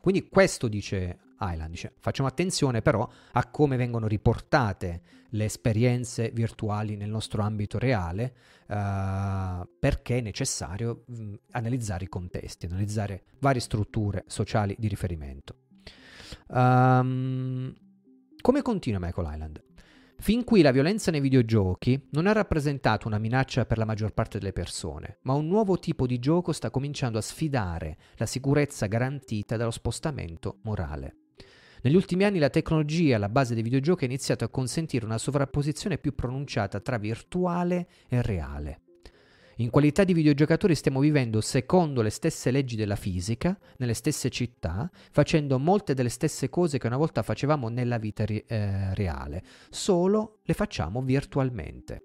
[0.00, 6.96] Quindi questo dice Island, dice facciamo attenzione però a come vengono riportate le esperienze virtuali
[6.96, 8.34] nel nostro ambito reale
[8.66, 15.56] uh, perché è necessario mh, analizzare i contesti, analizzare varie strutture sociali di riferimento.
[16.48, 17.74] Um,
[18.40, 19.62] come continua Michael Island?
[20.20, 24.38] Fin qui la violenza nei videogiochi non ha rappresentato una minaccia per la maggior parte
[24.38, 29.56] delle persone, ma un nuovo tipo di gioco sta cominciando a sfidare la sicurezza garantita
[29.56, 31.19] dallo spostamento morale.
[31.82, 35.96] Negli ultimi anni la tecnologia alla base dei videogiochi ha iniziato a consentire una sovrapposizione
[35.96, 38.80] più pronunciata tra virtuale e reale.
[39.56, 44.90] In qualità di videogiocatori stiamo vivendo secondo le stesse leggi della fisica, nelle stesse città,
[45.10, 50.40] facendo molte delle stesse cose che una volta facevamo nella vita ri- eh, reale, solo
[50.44, 52.02] le facciamo virtualmente.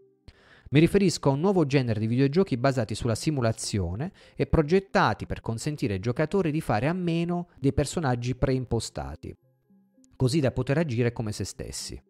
[0.70, 5.94] Mi riferisco a un nuovo genere di videogiochi basati sulla simulazione e progettati per consentire
[5.94, 9.36] ai giocatori di fare a meno dei personaggi preimpostati,
[10.16, 12.02] così da poter agire come se stessi.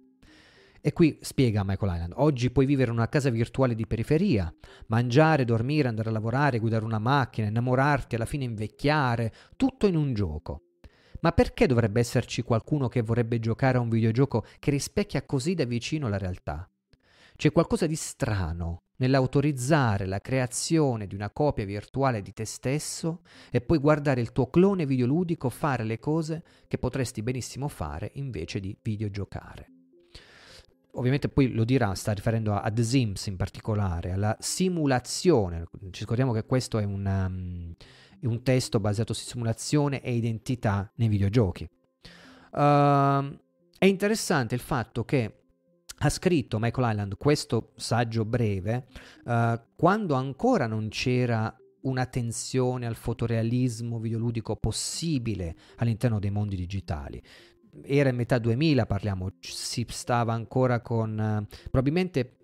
[0.82, 4.54] E qui spiega Michael Island, oggi puoi vivere in una casa virtuale di periferia,
[4.88, 10.14] mangiare, dormire, andare a lavorare, guidare una macchina, innamorarti, alla fine invecchiare, tutto in un
[10.14, 10.62] gioco.
[11.22, 15.66] Ma perché dovrebbe esserci qualcuno che vorrebbe giocare a un videogioco che rispecchia così da
[15.66, 16.70] vicino la realtà?
[17.36, 23.62] C'è qualcosa di strano nell'autorizzare la creazione di una copia virtuale di te stesso e
[23.62, 28.78] poi guardare il tuo clone videoludico fare le cose che potresti benissimo fare invece di
[28.82, 29.70] videogiocare
[30.96, 35.66] ovviamente poi lo dirà, sta riferendo a, The Sims in particolare, alla simulazione.
[35.92, 37.74] Ci ricordiamo che questo è un, um,
[38.20, 41.68] è un testo basato su simulazione e identità nei videogiochi.
[42.52, 43.38] Uh,
[43.78, 45.45] è interessante il fatto che
[46.06, 48.86] ha scritto Michael Island questo saggio breve
[49.26, 57.22] uh, quando ancora non c'era un'attenzione al fotorealismo videoludico possibile all'interno dei mondi digitali.
[57.84, 62.38] Era in metà 2000, parliamo, si stava ancora con uh, probabilmente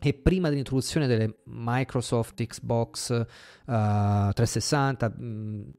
[0.00, 3.24] e prima dell'introduzione delle Microsoft Xbox uh,
[3.64, 5.72] 360 mh,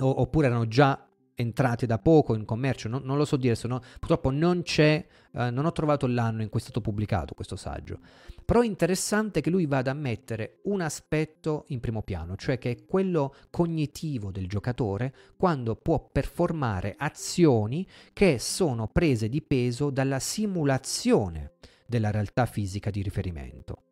[0.00, 1.07] oppure erano già
[1.40, 5.50] entrate da poco in commercio, non, non lo so dire, no, purtroppo non c'è, uh,
[5.50, 8.00] non ho trovato l'anno in cui è stato pubblicato questo saggio.
[8.44, 12.70] Però è interessante che lui vada a mettere un aspetto in primo piano, cioè che
[12.70, 20.18] è quello cognitivo del giocatore quando può performare azioni che sono prese di peso dalla
[20.18, 21.52] simulazione
[21.86, 23.82] della realtà fisica di riferimento.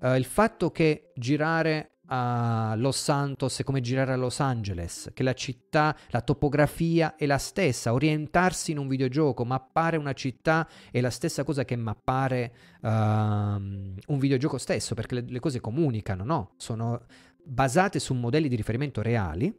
[0.00, 5.22] Uh, il fatto che girare a Los Santos è come girare a Los Angeles, che
[5.22, 11.00] la città, la topografia è la stessa, orientarsi in un videogioco, mappare una città è
[11.00, 16.54] la stessa cosa che mappare uh, un videogioco stesso, perché le, le cose comunicano, no?
[16.56, 17.04] Sono
[17.44, 19.56] basate su modelli di riferimento reali.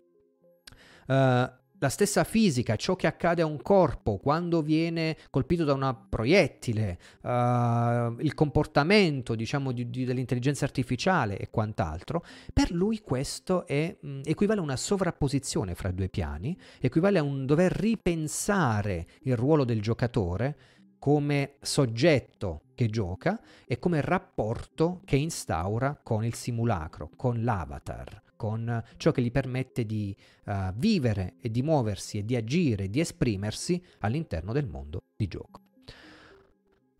[1.07, 5.95] Uh, la stessa fisica, ciò che accade a un corpo quando viene colpito da una
[5.95, 13.97] proiettile, uh, il comportamento, diciamo, di, di, dell'intelligenza artificiale e quant'altro, per lui questo è,
[13.99, 19.35] mh, mm, equivale a una sovrapposizione fra due piani, equivale a un dover ripensare il
[19.35, 20.57] ruolo del giocatore
[20.99, 28.83] come soggetto che gioca e come rapporto che instaura con il simulacro, con l'avatar, con
[28.97, 32.99] ciò che gli permette di uh, vivere e di muoversi e di agire e di
[32.99, 35.61] esprimersi all'interno del mondo di gioco.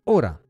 [0.04, 0.40] Ora,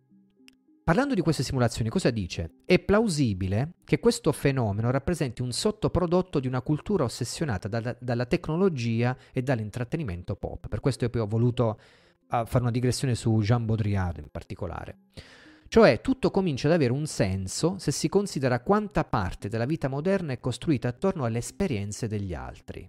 [0.85, 2.55] Parlando di queste simulazioni, cosa dice?
[2.65, 9.17] È plausibile che questo fenomeno rappresenti un sottoprodotto di una cultura ossessionata da, dalla tecnologia
[9.33, 10.67] e dall'intrattenimento pop.
[10.67, 14.97] Per questo io poi ho voluto uh, fare una digressione su Jean Baudrillard in particolare.
[15.73, 20.35] Cioè, tutto comincia ad avere un senso se si considera quanta parte della vita moderna
[20.35, 22.87] è costruita attorno alle esperienze degli altri.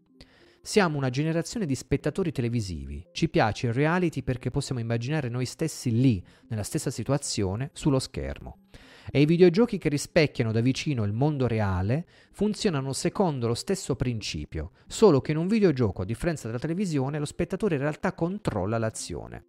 [0.62, 3.08] Siamo una generazione di spettatori televisivi.
[3.14, 8.64] Ci piace il reality perché possiamo immaginare noi stessi lì, nella stessa situazione, sullo schermo.
[9.10, 14.72] E i videogiochi che rispecchiano da vicino il mondo reale funzionano secondo lo stesso principio,
[14.88, 19.46] solo che in un videogioco, a differenza della televisione, lo spettatore in realtà controlla l'azione.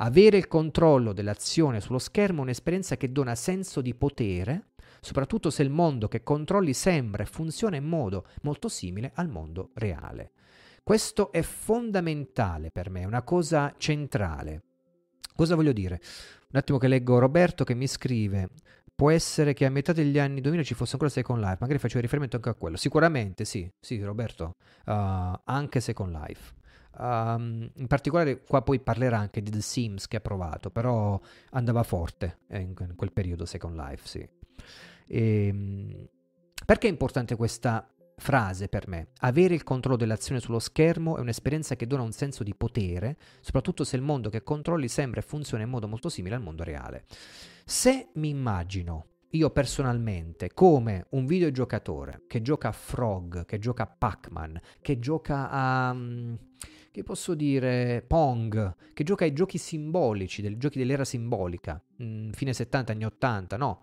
[0.00, 4.68] Avere il controllo dell'azione sullo schermo è un'esperienza che dona senso di potere,
[5.00, 9.70] soprattutto se il mondo che controlli sembra e funziona in modo molto simile al mondo
[9.74, 10.32] reale.
[10.84, 14.62] Questo è fondamentale per me, è una cosa centrale.
[15.34, 16.00] Cosa voglio dire?
[16.50, 18.50] Un attimo che leggo Roberto che mi scrive
[18.94, 21.98] può essere che a metà degli anni 2000 ci fosse ancora Second Life, magari faccio
[21.98, 22.76] riferimento anche a quello.
[22.76, 24.54] Sicuramente sì, sì Roberto,
[24.86, 24.92] uh,
[25.44, 26.57] anche Second Life.
[26.98, 31.18] Um, in particolare qua poi parlerà anche di The Sims che ha provato, però
[31.50, 34.28] andava forte eh, in, quel periodo Second Life, sì.
[35.06, 36.08] E, ehm,
[36.64, 39.08] perché è importante questa frase per me?
[39.20, 43.84] Avere il controllo dell'azione sullo schermo è un'esperienza che dona un senso di potere, soprattutto
[43.84, 47.04] se il mondo che controlli sembra e funziona in modo molto simile al mondo reale.
[47.64, 53.86] Se mi immagino io personalmente come un videogiocatore che gioca a Frog, che gioca a
[53.86, 55.92] Pac-Man, che gioca a...
[55.94, 56.34] Mm,
[56.98, 62.52] che posso dire, Pong, che gioca ai giochi simbolici, dei giochi dell'era simbolica, mm, fine
[62.52, 63.82] 70, anni 80, no?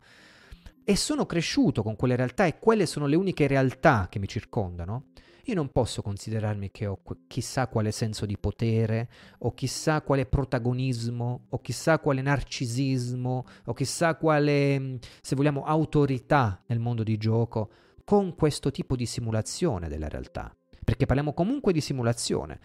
[0.84, 5.06] E sono cresciuto con quelle realtà e quelle sono le uniche realtà che mi circondano.
[5.46, 9.10] Io non posso considerarmi che ho chissà quale senso di potere,
[9.40, 16.62] o chissà quale protagonismo, o chissà quale narcisismo, o chissà quale, mm, se vogliamo, autorità
[16.66, 17.70] nel mondo di gioco
[18.04, 20.54] con questo tipo di simulazione della realtà.
[20.84, 22.60] Perché parliamo comunque di simulazione.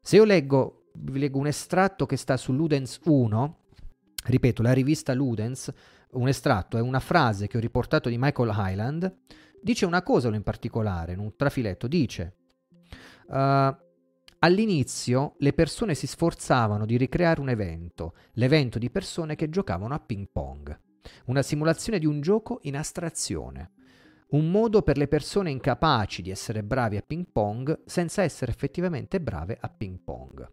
[0.00, 3.58] Se io leggo, vi leggo un estratto che sta su Ludens 1,
[4.24, 5.72] ripeto, la rivista Ludens,
[6.12, 9.16] un estratto è una frase che ho riportato di Michael Highland,
[9.60, 12.36] dice una cosa in particolare, in un trafiletto, dice
[13.28, 13.76] uh,
[14.40, 19.98] All'inizio le persone si sforzavano di ricreare un evento, l'evento di persone che giocavano a
[19.98, 20.78] ping pong,
[21.26, 23.72] una simulazione di un gioco in astrazione
[24.30, 29.20] un modo per le persone incapaci di essere bravi a ping pong senza essere effettivamente
[29.20, 30.46] brave a ping pong.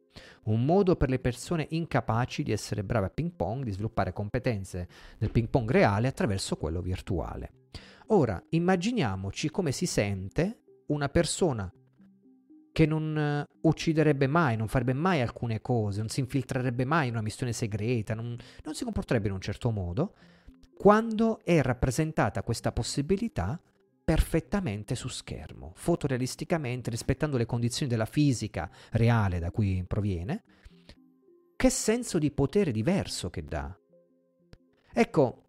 [0.43, 4.87] Un modo per le persone incapaci di essere brave a ping pong, di sviluppare competenze
[5.17, 7.51] nel ping pong reale attraverso quello virtuale.
[8.07, 11.69] Ora, immaginiamoci come si sente una persona
[12.71, 17.13] che non eh, ucciderebbe mai, non farebbe mai alcune cose, non si infiltrerebbe mai in
[17.13, 20.13] una missione segreta, non, non si comporterebbe in un certo modo,
[20.77, 23.59] quando è rappresentata questa possibilità
[24.03, 30.43] perfettamente su schermo, fotorealisticamente, rispettando le condizioni della fisica reale da cui proviene,
[31.55, 33.75] che senso di potere diverso che dà.
[34.93, 35.43] Ecco,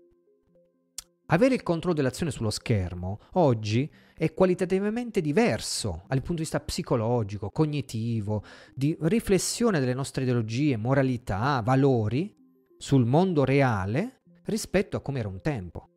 [1.27, 7.51] avere il controllo dell'azione sullo schermo oggi è qualitativamente diverso dal punto di vista psicologico,
[7.51, 8.43] cognitivo,
[8.75, 12.35] di riflessione delle nostre ideologie, moralità, valori
[12.79, 14.16] sul mondo reale
[14.47, 15.89] rispetto a come era un tempo.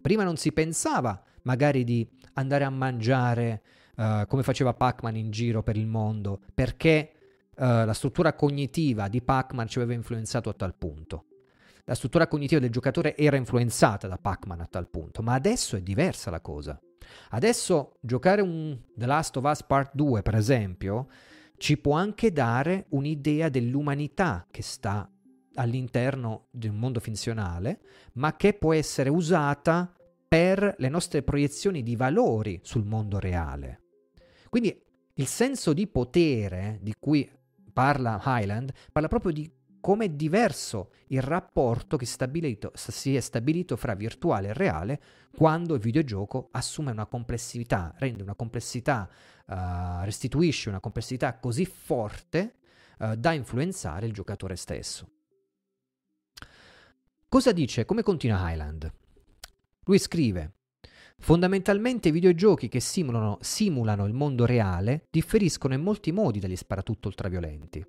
[0.00, 3.62] Prima non si pensava magari di andare a mangiare
[3.96, 7.12] uh, come faceva Pac-Man in giro per il mondo, perché
[7.56, 11.24] uh, la struttura cognitiva di Pac-Man ci aveva influenzato a tal punto.
[11.84, 15.80] La struttura cognitiva del giocatore era influenzata da Pac-Man a tal punto, ma adesso è
[15.80, 16.80] diversa la cosa.
[17.30, 21.08] Adesso giocare un The Last of Us Part 2, per esempio,
[21.56, 25.08] ci può anche dare un'idea dell'umanità che sta
[25.56, 27.80] all'interno di un mondo finzionale,
[28.14, 29.92] ma che può essere usata
[30.28, 33.82] per le nostre proiezioni di valori sul mondo reale.
[34.48, 34.80] Quindi
[35.14, 37.30] il senso di potere di cui
[37.72, 39.50] parla Highland parla proprio di
[39.80, 45.00] come è diverso il rapporto che si è stabilito fra virtuale e reale
[45.36, 49.08] quando il videogioco assume una complessità, rende una complessità,
[49.46, 52.54] uh, restituisce una complessità così forte
[52.98, 55.08] uh, da influenzare il giocatore stesso.
[57.28, 57.84] Cosa dice?
[57.84, 58.88] Come continua Highland?
[59.86, 60.54] Lui scrive:
[61.18, 67.08] Fondamentalmente i videogiochi che simulano, simulano il mondo reale differiscono in molti modi dagli sparatutto
[67.08, 67.84] ultraviolenti.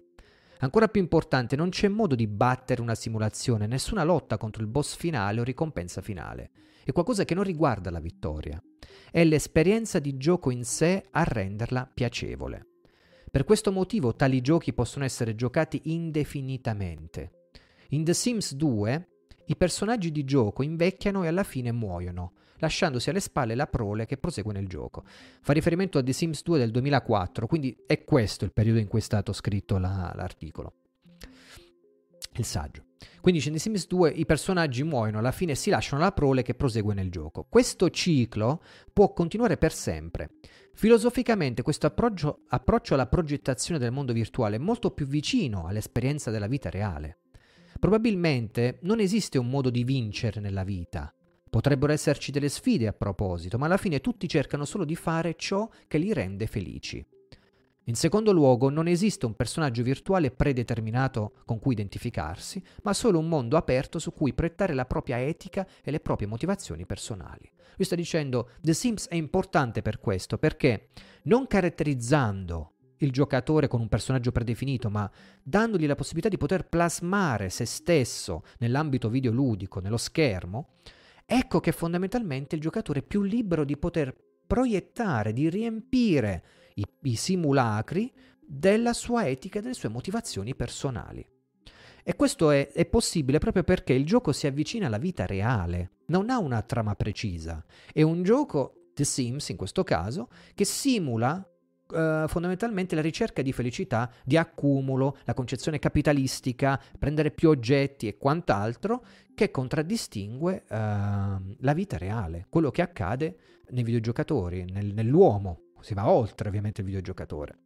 [0.60, 4.96] Ancora più importante, non c'è modo di battere una simulazione, nessuna lotta contro il boss
[4.96, 6.50] finale o ricompensa finale.
[6.84, 8.62] È qualcosa che non riguarda la vittoria.
[9.12, 12.66] È l'esperienza di gioco in sé a renderla piacevole.
[13.30, 17.50] Per questo motivo tali giochi possono essere giocati indefinitamente.
[17.90, 19.08] In The Sims 2
[19.48, 24.18] i personaggi di gioco invecchiano e alla fine muoiono, lasciandosi alle spalle la prole che
[24.18, 25.04] prosegue nel gioco.
[25.42, 29.00] Fa riferimento a The Sims 2 del 2004, quindi è questo il periodo in cui
[29.00, 30.74] è stato scritto la, l'articolo.
[32.34, 32.84] Il saggio.
[33.22, 36.56] Quindi in The Sims 2 i personaggi muoiono, alla fine si lasciano la prole che
[36.56, 37.46] prosegue nel gioco.
[37.50, 38.62] Questo ciclo
[38.94, 40.32] può continuare per sempre.
[40.74, 46.48] Filosoficamente questo approccio, approccio alla progettazione del mondo virtuale è molto più vicino all'esperienza della
[46.48, 47.18] vita reale.
[47.80, 51.12] Probabilmente non esiste un modo di vincere nella vita,
[51.50, 55.68] Potrebbero esserci delle sfide a proposito, ma alla fine tutti cercano solo di fare ciò
[55.88, 57.04] che li rende felici.
[57.86, 63.30] In secondo luogo, non esiste un personaggio virtuale predeterminato con cui identificarsi, ma solo un
[63.30, 67.50] mondo aperto su cui proiettare la propria etica e le proprie motivazioni personali.
[67.78, 70.90] Lui sta dicendo The Sims è importante per questo, perché
[71.24, 75.10] non caratterizzando il giocatore con un personaggio predefinito, ma
[75.44, 80.70] dandogli la possibilità di poter plasmare se stesso nell'ambito videoludico, nello schermo,
[81.30, 84.16] Ecco che fondamentalmente il giocatore è più libero di poter
[84.48, 86.44] proiettare, di riempire
[86.76, 91.28] i, i simulacri della sua etica e delle sue motivazioni personali.
[92.02, 96.30] E questo è, è, possibile proprio perché il gioco si avvicina alla vita reale, non
[96.30, 97.62] ha una trama precisa.
[97.92, 101.46] È un gioco, The Sims in questo caso, che simula
[101.88, 108.18] Uh, fondamentalmente la ricerca di felicità, di accumulo, la concezione capitalistica, prendere più oggetti e
[108.18, 113.38] quant'altro che contraddistingue uh, la vita reale, quello che accade
[113.70, 115.62] nei videogiocatori, nel, nell'uomo.
[115.80, 117.58] Si va oltre ovviamente il videogiocatore.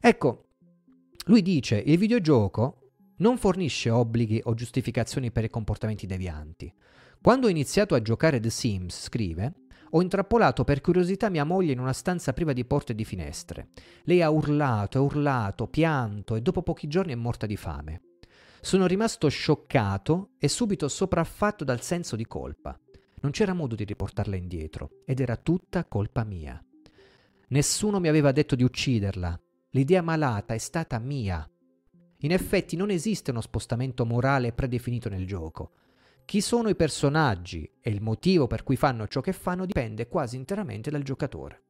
[0.00, 0.48] Ecco,
[1.26, 6.70] lui dice il videogioco non fornisce obblighi o giustificazioni per i comportamenti devianti.
[7.22, 9.54] Quando ho iniziato a giocare The Sims, scrive,
[9.96, 13.68] ho intrappolato per curiosità mia moglie in una stanza priva di porte e di finestre.
[14.02, 18.02] Lei ha urlato e urlato, pianto e dopo pochi giorni è morta di fame.
[18.60, 22.76] Sono rimasto scioccato e subito sopraffatto dal senso di colpa.
[23.20, 26.60] Non c'era modo di riportarla indietro ed era tutta colpa mia.
[27.48, 29.40] Nessuno mi aveva detto di ucciderla.
[29.70, 31.48] L'idea malata è stata mia.
[32.18, 35.72] In effetti non esiste uno spostamento morale predefinito nel gioco.
[36.24, 40.36] Chi sono i personaggi e il motivo per cui fanno ciò che fanno dipende quasi
[40.36, 41.62] interamente dal giocatore.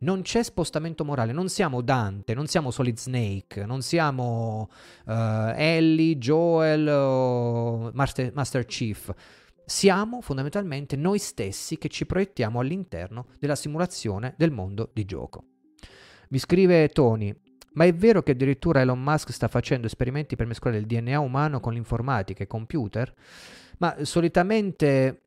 [0.00, 4.70] Non c'è spostamento morale, non siamo Dante, non siamo Solid Snake, non siamo
[5.06, 9.12] uh, Ellie, Joel Master, Master Chief.
[9.64, 15.44] Siamo fondamentalmente noi stessi che ci proiettiamo all'interno della simulazione del mondo di gioco.
[16.28, 17.34] Mi scrive Tony,
[17.72, 21.58] ma è vero che addirittura Elon Musk sta facendo esperimenti per mescolare il DNA umano
[21.58, 23.12] con l'informatica e computer?
[23.78, 25.22] Ma solitamente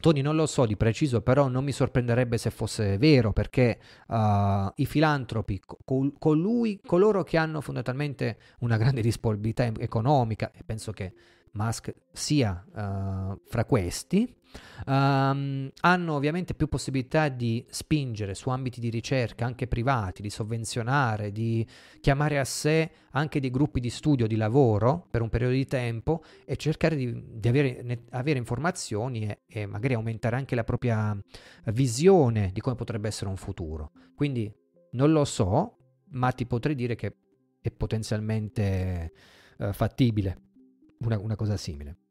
[0.00, 3.78] Tony non lo so di preciso, però non mi sorprenderebbe se fosse vero, perché
[4.08, 10.92] uh, i filantropi, col- colui, coloro che hanno fondamentalmente una grande disponibilità economica, e penso
[10.92, 11.14] che
[11.52, 14.36] Musk sia uh, fra questi,
[14.86, 21.32] um, hanno ovviamente più possibilità di spingere su ambiti di ricerca anche privati, di sovvenzionare,
[21.32, 21.66] di
[22.00, 26.22] chiamare a sé anche dei gruppi di studio, di lavoro per un periodo di tempo
[26.44, 31.16] e cercare di, di avere, ne, avere, informazioni e, e magari aumentare anche la propria
[31.66, 33.92] visione di come potrebbe essere un futuro.
[34.14, 34.52] Quindi
[34.92, 35.76] non lo so,
[36.10, 37.16] ma ti potrei dire che
[37.60, 39.12] è potenzialmente
[39.58, 40.38] uh, fattibile
[40.98, 42.03] una, una cosa simile.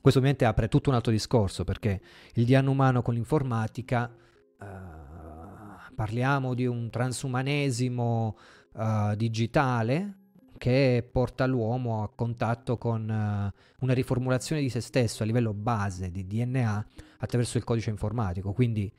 [0.00, 2.00] Questo ovviamente apre tutto un altro discorso perché
[2.34, 4.10] il DNA umano con l'informatica,
[4.58, 8.36] uh, parliamo di un transumanesimo
[8.72, 10.14] uh, digitale
[10.56, 16.10] che porta l'uomo a contatto con uh, una riformulazione di se stesso a livello base
[16.10, 16.86] di DNA
[17.18, 18.52] attraverso il codice informatico.
[18.52, 18.90] Quindi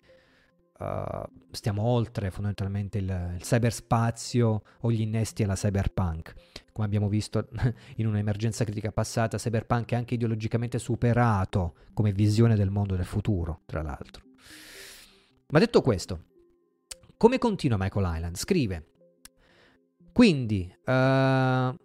[0.81, 6.33] uh, stiamo oltre fondamentalmente il, il cyberspazio o gli innesti alla cyberpunk.
[6.71, 7.47] Come abbiamo visto
[7.97, 13.61] in un'emergenza critica passata, cyberpunk è anche ideologicamente superato come visione del mondo del futuro,
[13.65, 14.23] tra l'altro.
[15.49, 16.23] Ma detto questo,
[17.17, 18.35] come continua Michael Island?
[18.37, 18.87] Scrive,
[20.13, 21.75] quindi uh,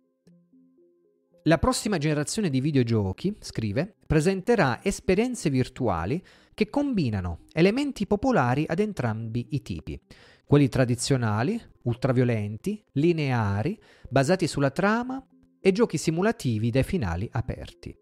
[1.47, 6.23] la prossima generazione di videogiochi, scrive, presenterà esperienze virtuali
[6.57, 10.01] che combinano elementi popolari ad entrambi i tipi,
[10.47, 13.79] quelli tradizionali, ultraviolenti, lineari,
[14.09, 15.23] basati sulla trama
[15.61, 17.95] e giochi simulativi dai finali aperti.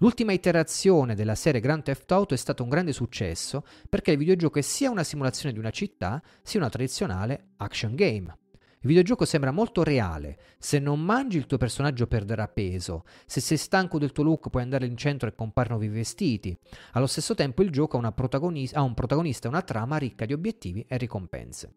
[0.00, 4.58] L'ultima iterazione della serie Grand Theft Auto è stato un grande successo perché il videogioco
[4.58, 8.36] è sia una simulazione di una città sia una tradizionale action game.
[8.84, 10.36] Il videogioco sembra molto reale.
[10.58, 13.04] Se non mangi il tuo personaggio perderà peso.
[13.24, 16.54] Se sei stanco del tuo look puoi andare in centro e comprare nuovi vestiti.
[16.92, 20.34] Allo stesso tempo il gioco ha, protagonista, ha un protagonista e una trama ricca di
[20.34, 21.72] obiettivi e ricompense.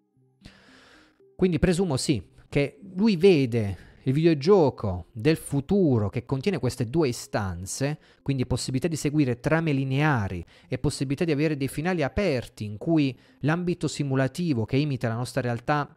[1.34, 7.99] Quindi presumo sì, che lui vede il videogioco del futuro che contiene queste due istanze,
[8.22, 13.18] quindi possibilità di seguire trame lineari e possibilità di avere dei finali aperti in cui
[13.41, 15.97] l'ambito simulativo che imita la nostra realtà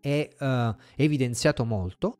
[0.00, 2.18] è uh, evidenziato molto,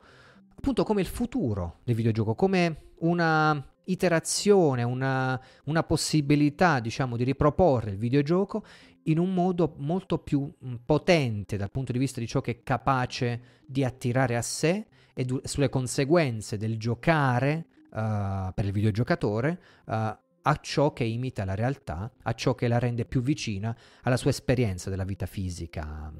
[0.55, 7.91] appunto come il futuro del videogioco, come una iterazione, una, una possibilità, diciamo, di riproporre
[7.91, 8.63] il videogioco
[9.03, 12.63] in un modo molto più mm, potente dal punto di vista di ciò che è
[12.63, 19.59] capace di attirare a sé e du- sulle conseguenze del giocare uh, per il videogiocatore
[19.85, 19.93] uh,
[20.41, 24.29] a ciò che imita la realtà, a ciò che la rende più vicina alla sua
[24.29, 26.11] esperienza della vita fisica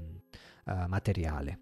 [0.70, 1.60] uh, materiale.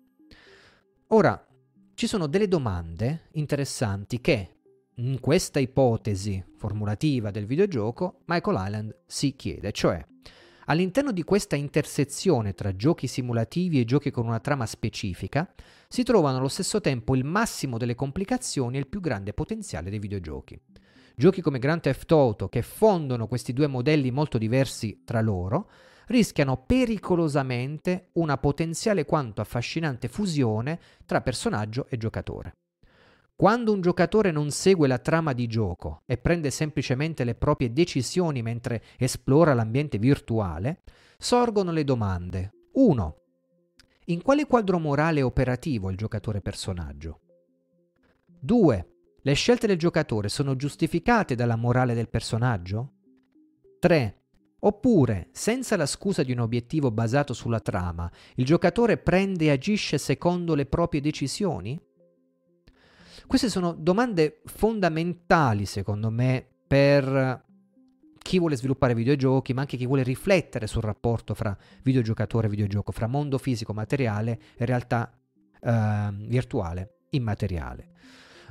[1.08, 1.48] Ora,
[1.94, 4.58] ci sono delle domande interessanti che
[4.96, 10.04] in questa ipotesi formulativa del videogioco Michael Island si chiede, cioè
[10.66, 15.52] all'interno di questa intersezione tra giochi simulativi e giochi con una trama specifica
[15.88, 20.00] si trovano allo stesso tempo il massimo delle complicazioni e il più grande potenziale dei
[20.00, 20.60] videogiochi.
[21.16, 25.70] Giochi come Grand Theft Auto, che fondono questi due modelli molto diversi tra loro,
[26.08, 32.54] rischiano pericolosamente una potenziale quanto affascinante fusione tra personaggio e giocatore.
[33.36, 38.42] Quando un giocatore non segue la trama di gioco e prende semplicemente le proprie decisioni
[38.42, 40.82] mentre esplora l'ambiente virtuale,
[41.20, 42.54] sorgono le domande.
[42.74, 43.16] 1.
[44.06, 47.20] In quale quadro morale e operativo il giocatore personaggio?
[48.40, 48.92] 2.
[49.22, 52.94] Le scelte del giocatore sono giustificate dalla morale del personaggio?
[53.80, 54.22] 3.
[54.60, 59.98] Oppure, senza la scusa di un obiettivo basato sulla trama, il giocatore prende e agisce
[60.00, 61.80] secondo le proprie decisioni?
[63.28, 67.46] Queste sono domande fondamentali, secondo me, per
[68.18, 72.92] chi vuole sviluppare videogiochi, ma anche chi vuole riflettere sul rapporto fra videogiocatore e videogioco,
[72.92, 75.18] fra mondo fisico materiale e realtà
[75.62, 77.90] uh, virtuale immateriale.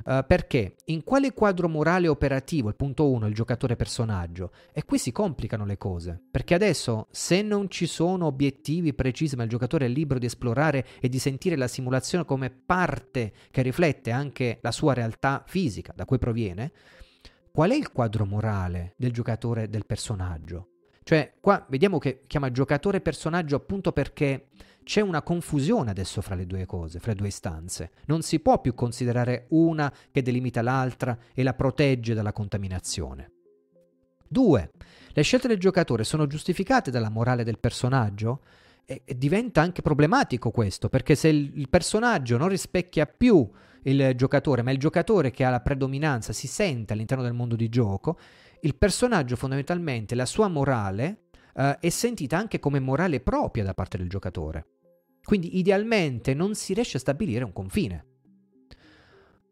[0.05, 4.51] Uh, perché in quale quadro morale operativo, il punto 1, il giocatore personaggio?
[4.71, 9.43] E qui si complicano le cose, perché adesso se non ci sono obiettivi precisi, ma
[9.43, 14.11] il giocatore è libero di esplorare e di sentire la simulazione come parte che riflette
[14.11, 16.71] anche la sua realtà fisica, da cui proviene,
[17.51, 20.69] qual è il quadro morale del giocatore del personaggio?
[21.07, 24.49] Cioè, qua vediamo che chiama giocatore personaggio appunto perché
[24.87, 27.91] c'è una confusione adesso fra le due cose, fra le due istanze.
[28.05, 33.31] Non si può più considerare una che delimita l'altra e la protegge dalla contaminazione.
[34.29, 34.71] 2.
[35.09, 38.43] Le scelte del giocatore sono giustificate dalla morale del personaggio?
[38.85, 43.45] E, diventa anche problematico questo, perché se il, personaggio non rispecchia più
[43.83, 47.67] il giocatore, ma il giocatore che ha la predominanza, si sente all'interno del mondo di
[47.67, 48.17] gioco,
[48.61, 51.23] il personaggio fondamentalmente, la sua morale,
[51.57, 54.76] Uh, è sentita anche come morale propria da parte del giocatore.
[55.27, 58.05] Quindi idealmente non si riesce a stabilire un confine.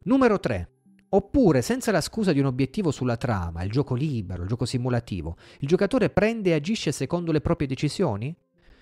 [0.04, 0.70] Numero 3.
[1.10, 5.36] Oppure, senza la scusa di un obiettivo sulla trama, il gioco libero, il gioco simulativo,
[5.60, 8.34] il giocatore prende e agisce secondo le proprie decisioni?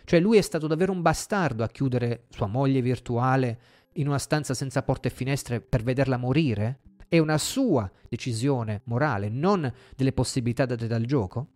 [0.03, 3.59] Cioè lui è stato davvero un bastardo a chiudere sua moglie virtuale
[3.93, 6.81] in una stanza senza porte e finestre per vederla morire?
[7.07, 11.47] È una sua decisione morale, non delle possibilità date dal gioco?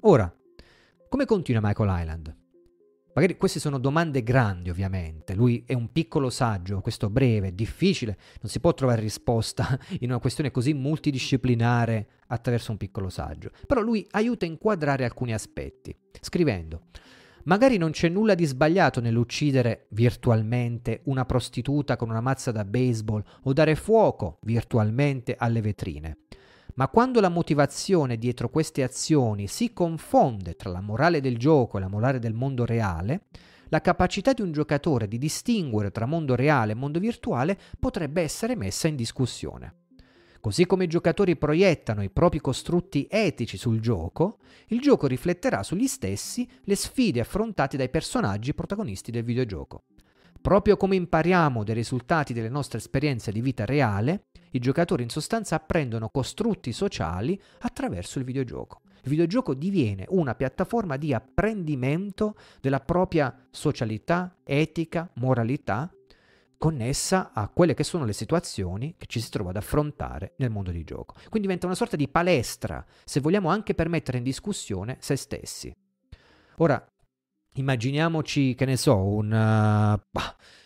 [0.00, 0.30] Ora,
[1.08, 2.44] come continua Michael Island?
[3.16, 5.34] Magari queste sono domande grandi, ovviamente.
[5.34, 10.18] Lui è un piccolo saggio, questo breve, difficile, non si può trovare risposta in una
[10.18, 13.52] questione così multidisciplinare attraverso un piccolo saggio.
[13.66, 16.88] Però lui aiuta a inquadrare alcuni aspetti, scrivendo:
[17.44, 23.24] Magari non c'è nulla di sbagliato nell'uccidere virtualmente una prostituta con una mazza da baseball
[23.44, 26.18] o dare fuoco virtualmente alle vetrine.
[26.76, 31.80] Ma quando la motivazione dietro queste azioni si confonde tra la morale del gioco e
[31.80, 33.28] la morale del mondo reale,
[33.68, 38.56] la capacità di un giocatore di distinguere tra mondo reale e mondo virtuale potrebbe essere
[38.56, 39.74] messa in discussione.
[40.38, 45.86] Così come i giocatori proiettano i propri costrutti etici sul gioco, il gioco rifletterà sugli
[45.86, 49.84] stessi le sfide affrontate dai personaggi protagonisti del videogioco.
[50.46, 55.56] Proprio come impariamo dai risultati delle nostre esperienze di vita reale, i giocatori in sostanza
[55.56, 58.82] apprendono costrutti sociali attraverso il videogioco.
[59.02, 65.92] Il videogioco diviene una piattaforma di apprendimento della propria socialità, etica, moralità,
[66.56, 70.70] connessa a quelle che sono le situazioni che ci si trova ad affrontare nel mondo
[70.70, 71.14] di gioco.
[71.22, 75.74] Quindi diventa una sorta di palestra, se vogliamo anche per mettere in discussione se stessi.
[76.58, 76.88] Ora,
[77.60, 80.20] immaginiamoci, che ne so, un uh,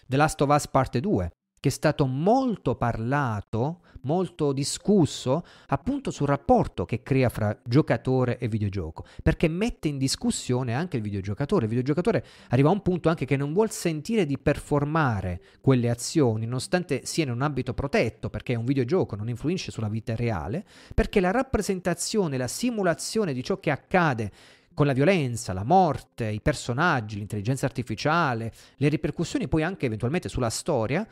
[0.07, 1.31] The Last of Us parte 2,
[1.61, 8.49] che è stato molto parlato, molto discusso appunto sul rapporto che crea fra giocatore e
[8.49, 11.65] videogioco, perché mette in discussione anche il videogiocatore.
[11.65, 16.47] Il videogiocatore arriva a un punto anche che non vuol sentire di performare quelle azioni,
[16.47, 20.65] nonostante sia in un ambito protetto, perché è un videogioco, non influisce sulla vita reale,
[20.95, 24.33] perché la rappresentazione, la simulazione di ciò che accade
[24.81, 30.49] con la violenza, la morte, i personaggi, l'intelligenza artificiale, le ripercussioni poi anche eventualmente sulla
[30.49, 31.07] storia,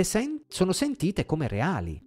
[0.00, 2.02] sen- sono sentite come reali.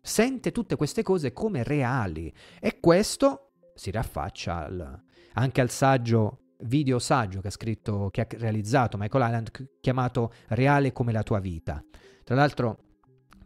[0.00, 7.00] Sente tutte queste cose come reali e questo si raffaccia al, anche al saggio video
[7.00, 11.84] saggio che ha scritto, che ha realizzato Michael Island, chiamato Reale come la tua vita.
[12.22, 12.78] Tra l'altro,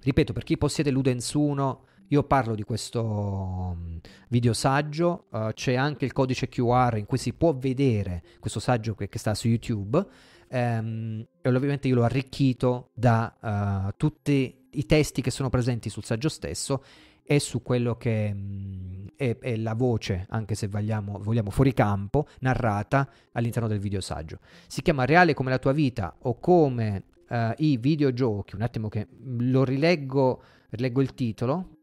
[0.03, 3.97] ripeto, per chi possiede Ludens 1, io parlo di questo mm,
[4.29, 8.95] video saggio, uh, c'è anche il codice QR in cui si può vedere questo saggio
[8.95, 10.05] che, che sta su YouTube
[10.49, 16.05] ehm, e ovviamente io l'ho arricchito da uh, tutti i testi che sono presenti sul
[16.05, 16.83] saggio stesso
[17.23, 21.73] e su quello che mh, mm, è, è, la voce, anche se vogliamo, vogliamo fuori
[21.73, 24.39] campo, narrata all'interno del video saggio.
[24.67, 29.09] Si chiama Reale come la tua vita o come uh, i videogiochi, un attimo che
[29.23, 31.74] lo rileggo, rileggo il titolo,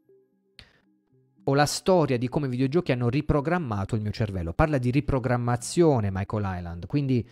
[1.43, 4.53] o la storia di come i videogiochi hanno riprogrammato il mio cervello.
[4.53, 7.27] Parla di riprogrammazione Michael Island, quindi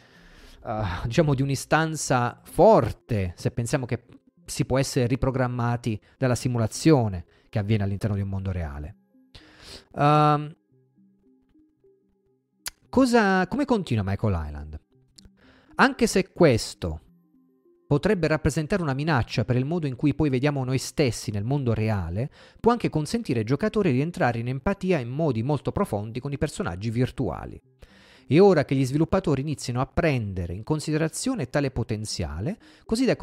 [0.64, 4.06] uh, diciamo di un'istanza forte, se pensiamo che
[4.46, 8.96] si può essere riprogrammati dalla simulazione che avviene all'interno di un mondo reale.
[9.92, 10.56] Uh,
[12.90, 14.80] cosa, come continua Michael Island?
[15.76, 17.02] Anche se questo
[17.90, 21.74] potrebbe rappresentare una minaccia per il modo in cui poi vediamo noi stessi nel mondo
[21.74, 22.30] reale,
[22.60, 26.38] può anche consentire ai giocatori di entrare in empatia in modi molto profondi con i
[26.38, 27.60] personaggi virtuali.
[28.28, 33.18] È ora che gli sviluppatori iniziano a prendere in considerazione tale potenziale, così da,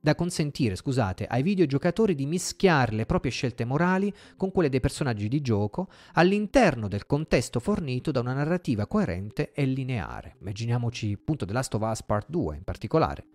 [0.00, 5.28] da consentire scusate, ai videogiocatori di mischiare le proprie scelte morali con quelle dei personaggi
[5.28, 10.36] di gioco all'interno del contesto fornito da una narrativa coerente e lineare.
[10.40, 13.26] Immaginiamoci appunto The Last of Us Part 2 in particolare.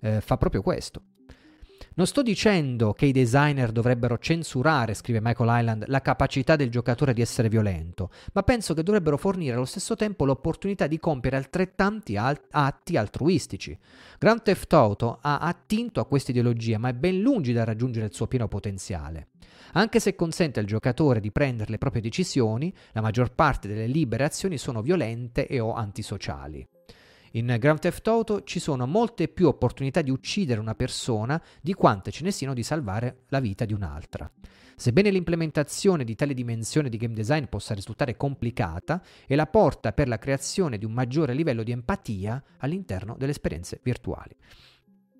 [0.00, 1.02] Eh, fa proprio questo.
[1.94, 7.12] Non sto dicendo che i designer dovrebbero censurare, scrive Michael Island, la capacità del giocatore
[7.12, 12.16] di essere violento, ma penso che dovrebbero fornire allo stesso tempo l'opportunità di compiere altrettanti
[12.16, 13.76] al- atti altruistici.
[14.18, 18.14] Grand Theft Auto ha attinto a questa ideologia, ma è ben lungi da raggiungere il
[18.14, 19.28] suo pieno potenziale.
[19.72, 24.24] Anche se consente al giocatore di prendere le proprie decisioni, la maggior parte delle libere
[24.24, 26.66] azioni sono violente e o antisociali.
[27.34, 32.10] In Grand Theft Auto ci sono molte più opportunità di uccidere una persona di quante
[32.10, 34.28] ce ne siano di salvare la vita di un'altra.
[34.74, 40.08] Sebbene l'implementazione di tale dimensione di game design possa risultare complicata, è la porta per
[40.08, 44.34] la creazione di un maggiore livello di empatia all'interno delle esperienze virtuali.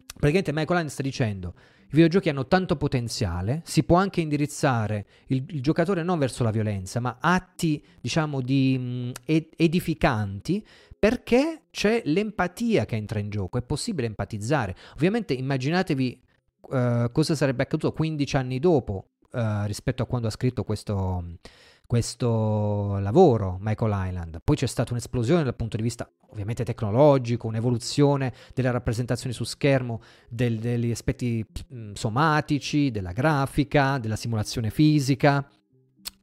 [0.06, 1.54] Praticamente Michael Land sta dicendo
[1.90, 6.50] i videogiochi hanno tanto potenziale, si può anche indirizzare il, il giocatore non verso la
[6.50, 9.12] violenza, ma atti, diciamo, di, mh,
[9.56, 10.64] edificanti
[11.01, 14.76] perché c'è l'empatia che entra in gioco, è possibile empatizzare.
[14.92, 16.22] Ovviamente immaginatevi
[16.61, 21.38] uh, cosa sarebbe accaduto 15 anni dopo uh, rispetto a quando ha scritto questo,
[21.86, 24.40] questo lavoro, Michael Island.
[24.44, 30.03] Poi c'è stata un'esplosione dal punto di vista ovviamente tecnologico, un'evoluzione delle rappresentazioni su schermo,
[30.28, 31.42] del, degli aspetti
[31.72, 35.48] mm, somatici, della grafica, della simulazione fisica.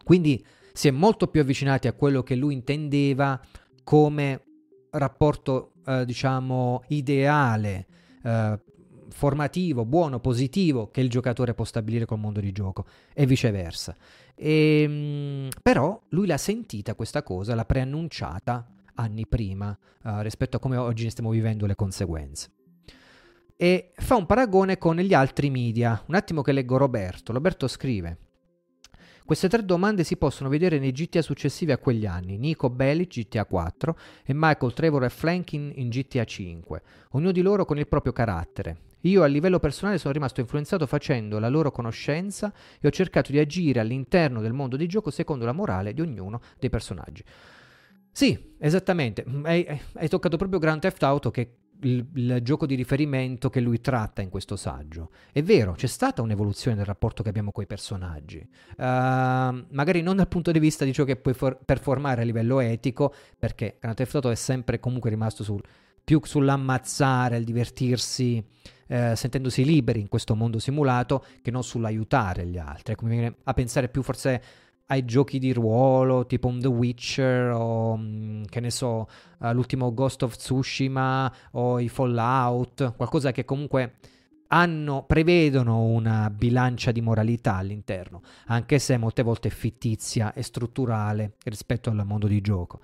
[0.04, 3.42] Quindi si è molto più avvicinati a quello che lui intendeva
[3.84, 4.44] come
[4.92, 7.88] rapporto, eh, diciamo, ideale,
[8.24, 8.60] eh,
[9.10, 13.96] formativo, buono, positivo che il giocatore può stabilire col mondo di gioco e viceversa.
[14.36, 20.60] E, ehm, però lui l'ha sentita questa cosa, l'ha preannunciata anni prima uh, rispetto a
[20.60, 22.50] come oggi ne stiamo vivendo le conseguenze.
[23.56, 26.02] E fa un paragone con gli altri media.
[26.08, 27.34] Un attimo che leggo Roberto.
[27.34, 28.18] Roberto scrive:
[29.28, 33.44] queste tre domande si possono vedere nei GTA successivi a quegli anni, Nico Bellic GTA
[33.44, 38.14] 4 e Michael Trevor e Flankin in GTA 5, ognuno di loro con il proprio
[38.14, 38.78] carattere.
[39.02, 43.38] Io a livello personale sono rimasto influenzato facendo la loro conoscenza e ho cercato di
[43.38, 47.22] agire all'interno del mondo di gioco secondo la morale di ognuno dei personaggi.
[48.10, 51.52] Sì, esattamente, hai, hai toccato proprio Grand Theft Auto che
[51.82, 55.12] il, il, gioco di riferimento che lui tratta in questo saggio.
[55.32, 58.38] È vero, c'è stata un'evoluzione del rapporto che abbiamo con i personaggi,
[58.78, 62.60] uh, magari non dal punto di vista di ciò che puoi for- performare a livello
[62.60, 65.62] etico, perché Grand Theft Auto è sempre comunque rimasto sul,
[66.04, 68.44] più sull'ammazzare, il divertirsi,
[68.88, 72.96] eh, sentendosi liberi in questo mondo simulato, che non sull'aiutare gli altri.
[72.96, 74.42] Come viene a pensare più forse
[74.88, 79.08] ai giochi di ruolo tipo The Witcher o mm, che ne so,
[79.40, 83.96] uh, l'ultimo Ghost of Tsushima o i Fallout, qualcosa che comunque
[84.48, 91.34] hanno, prevedono una bilancia di moralità all'interno, anche se molte volte è fittizia e strutturale
[91.44, 92.80] rispetto al mondo di gioco.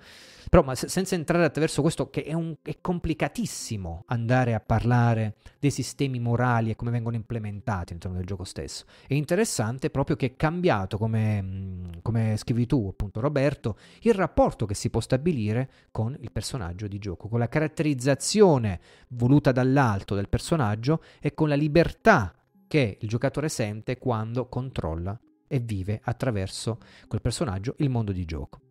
[0.54, 5.34] Però ma se, senza entrare attraverso questo, che è, un, è, complicatissimo andare a parlare
[5.58, 8.84] dei sistemi morali e come vengono implementati all'interno del gioco stesso.
[9.04, 14.64] È interessante proprio che è cambiato, come, mm, come scrivi tu appunto Roberto, il rapporto
[14.64, 18.78] che si può stabilire con il personaggio di gioco, con la caratterizzazione
[19.08, 22.32] voluta dall'alto del personaggio e con la libertà
[22.68, 26.78] che il giocatore sente quando controlla e vive attraverso
[27.08, 28.63] quel personaggio il mondo di gioco.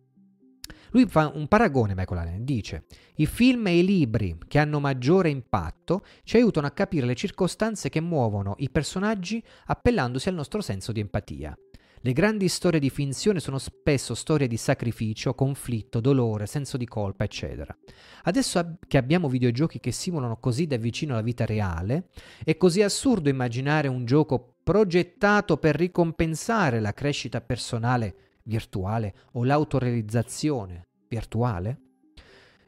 [0.94, 2.84] Lui fa un paragone, Michael Allen, dice
[3.16, 7.88] i film e i libri che hanno maggiore impatto ci aiutano a capire le circostanze
[7.88, 11.58] che muovono i personaggi appellandosi al nostro senso di empatia.
[12.00, 17.24] Le grandi storie di finzione sono spesso storie di sacrificio, conflitto, dolore, senso di colpa,
[17.24, 17.76] eccetera.
[18.24, 22.10] Adesso che abbiamo videogiochi che simulano così da vicino la vita reale,
[22.44, 28.14] è così assurdo immaginare un gioco progettato per ricompensare la crescita personale
[28.44, 31.80] virtuale o l'autorealizzazione virtuale?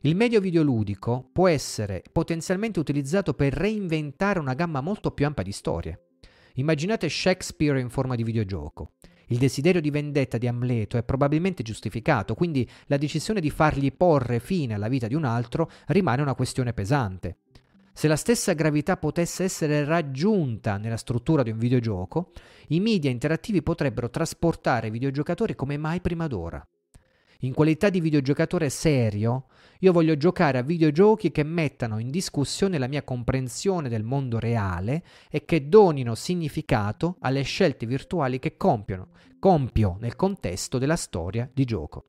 [0.00, 5.52] Il medio videoludico può essere potenzialmente utilizzato per reinventare una gamma molto più ampia di
[5.52, 6.00] storie.
[6.54, 8.92] Immaginate Shakespeare in forma di videogioco.
[9.28, 14.38] Il desiderio di vendetta di Amleto è probabilmente giustificato, quindi la decisione di fargli porre
[14.38, 17.38] fine alla vita di un altro rimane una questione pesante.
[17.98, 22.32] Se la stessa gravità potesse essere raggiunta nella struttura di un videogioco,
[22.68, 26.62] i media interattivi potrebbero trasportare i videogiocatori come mai prima d'ora.
[27.40, 29.46] In qualità di videogiocatore serio,
[29.78, 35.02] io voglio giocare a videogiochi che mettano in discussione la mia comprensione del mondo reale
[35.30, 41.64] e che donino significato alle scelte virtuali che compiono, compio nel contesto della storia di
[41.64, 42.04] gioco.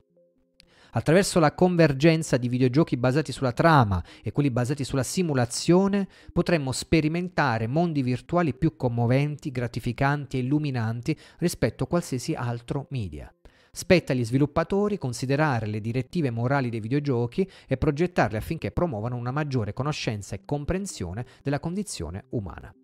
[0.90, 7.66] Attraverso la convergenza di videogiochi basati sulla trama e quelli basati sulla simulazione, potremmo sperimentare
[7.66, 13.32] mondi virtuali più commoventi, gratificanti e illuminanti rispetto a qualsiasi altro media.
[13.78, 19.72] Spetta agli sviluppatori considerare le direttive morali dei videogiochi e progettarle affinché promuovano una maggiore
[19.72, 22.74] conoscenza e comprensione della condizione umana.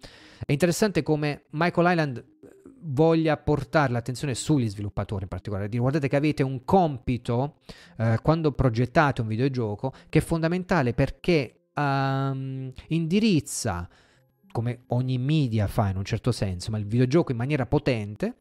[0.47, 2.25] È interessante come Michael Island
[2.83, 7.57] voglia portare l'attenzione sugli sviluppatori in particolare, dire guardate che avete un compito
[7.99, 13.89] eh, quando progettate un videogioco che è fondamentale perché um, indirizza,
[14.53, 18.37] come ogni media fa in un certo senso, ma il videogioco in maniera potente,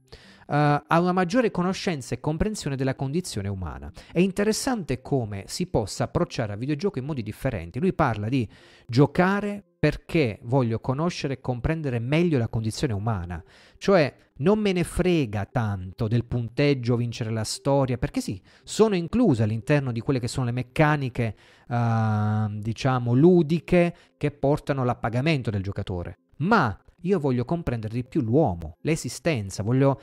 [0.47, 3.91] a una maggiore conoscenza e comprensione della condizione umana.
[4.11, 7.79] È interessante come si possa approcciare al videogioco in modi differenti.
[7.79, 8.47] Lui parla di
[8.87, 13.43] giocare perché voglio conoscere e comprendere meglio la condizione umana.
[13.77, 19.43] Cioè, non me ne frega tanto del punteggio, vincere la storia, perché sì, sono incluse
[19.43, 21.35] all'interno di quelle che sono le meccaniche,
[21.67, 26.19] uh, diciamo, ludiche che portano all'appagamento del giocatore.
[26.37, 29.99] Ma io voglio comprendere di più l'uomo, l'esistenza, voglio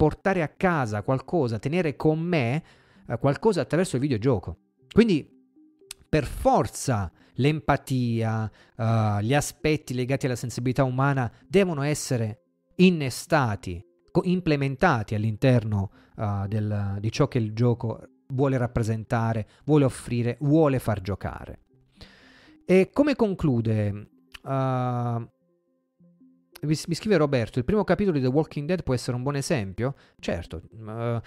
[0.00, 2.62] portare a casa qualcosa, tenere con me
[3.06, 4.56] uh, qualcosa attraverso il videogioco.
[4.90, 5.28] Quindi,
[6.08, 12.44] per forza, l'empatia, uh, gli aspetti legati alla sensibilità umana devono essere
[12.76, 13.84] innestati,
[14.22, 21.02] implementati all'interno uh, del, di ciò che il gioco vuole rappresentare, vuole offrire, vuole far
[21.02, 21.58] giocare.
[22.64, 24.08] E come conclude?
[24.44, 25.28] Uh,
[26.62, 29.94] mi, scrive Roberto, il primo capitolo di The Walking Dead può essere un buon esempio?
[30.18, 31.20] Certo, uh,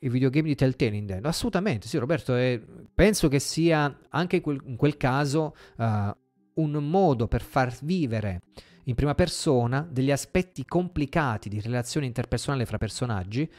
[0.00, 1.28] i videogame di Telltale intendo.
[1.28, 2.62] Assolutamente, sì Roberto, eh,
[2.94, 6.10] penso che sia anche quel, in quel caso uh,
[6.54, 8.42] un modo per far vivere
[8.84, 13.50] in prima persona degli aspetti complicati di relazione interpersonale fra personaggi,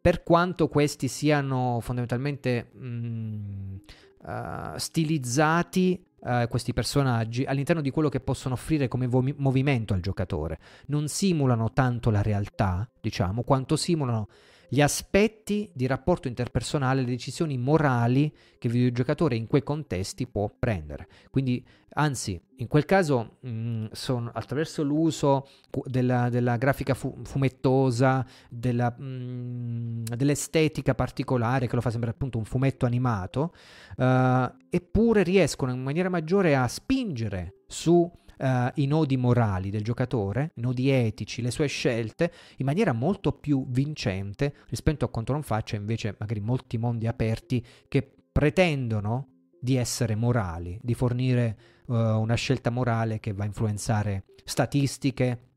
[0.00, 3.74] per quanto questi siano fondamentalmente mh, mm,
[4.22, 9.98] uh, stilizzati Uh, questi personaggi all'interno di quello che possono offrire come vo- movimento al
[9.98, 10.60] giocatore.
[10.86, 14.28] Non simulano tanto la realtà, diciamo, quanto simulano
[14.72, 20.50] gli aspetti di rapporto interpersonale, le decisioni morali che il videogiocatore in quei contesti può
[20.58, 21.08] prendere.
[21.30, 25.46] Quindi, anzi, in quel caso, mh, mm, sono, attraverso l'uso
[25.84, 32.38] della, della grafica fu- fumettosa, della, mh, mm, dell'estetica particolare che lo fa sembrare appunto
[32.38, 33.52] un fumetto animato,
[33.98, 40.52] uh, eppure riescono in maniera maggiore a spingere su uh, i nodi morali del giocatore,
[40.54, 45.42] i nodi etici, le sue scelte, in maniera molto più vincente rispetto a quanto non
[45.42, 49.28] faccia invece magari molti mondi aperti che pretendono
[49.60, 51.56] di essere morali, di fornire
[51.86, 55.50] uh, una scelta morale che va a influenzare statistiche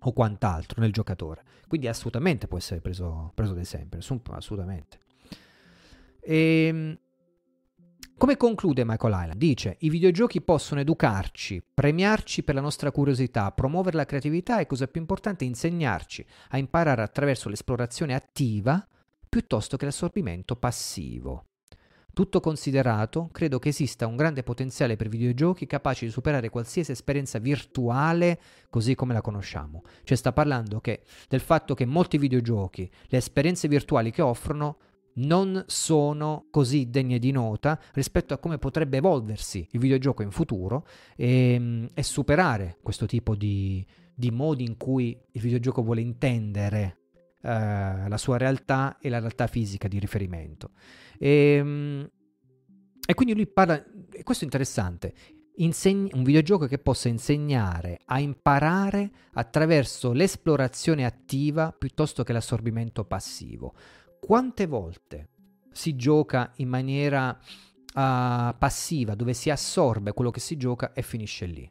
[0.00, 1.42] o quant'altro nel giocatore.
[1.68, 3.98] Quindi assolutamente può essere preso, preso ad esempio,
[4.30, 4.98] assolutamente.
[6.20, 6.98] E, ehm,
[8.20, 9.38] come conclude Michael Island?
[9.38, 14.86] Dice: I videogiochi possono educarci, premiarci per la nostra curiosità, promuovere la creatività e, cosa
[14.88, 18.86] più importante, insegnarci a imparare attraverso l'esplorazione attiva
[19.26, 21.46] piuttosto che l'assorbimento passivo.
[22.12, 27.38] Tutto considerato, credo che esista un grande potenziale per videogiochi capaci di superare qualsiasi esperienza
[27.38, 29.82] virtuale così come la conosciamo.
[30.04, 34.76] Cioè sta parlando che, del fatto che molti videogiochi, le esperienze virtuali che offrono,
[35.14, 40.86] non sono così degne di nota rispetto a come potrebbe evolversi il videogioco in futuro
[41.16, 43.84] e, ehm, e superare questo tipo di,
[44.14, 46.98] di, modi in cui il videogioco vuole intendere
[47.42, 50.70] uh, la sua realtà e la realtà fisica di riferimento.
[51.18, 52.10] E, ehm,
[53.06, 55.14] e quindi lui parla, e questo è interessante,
[55.56, 63.74] insegni, un videogioco che possa insegnare a imparare attraverso l'esplorazione attiva piuttosto che l'assorbimento passivo.
[64.20, 65.28] Quante volte
[65.72, 71.46] si gioca in maniera uh, passiva, dove si assorbe quello che si gioca e finisce
[71.46, 71.68] lì?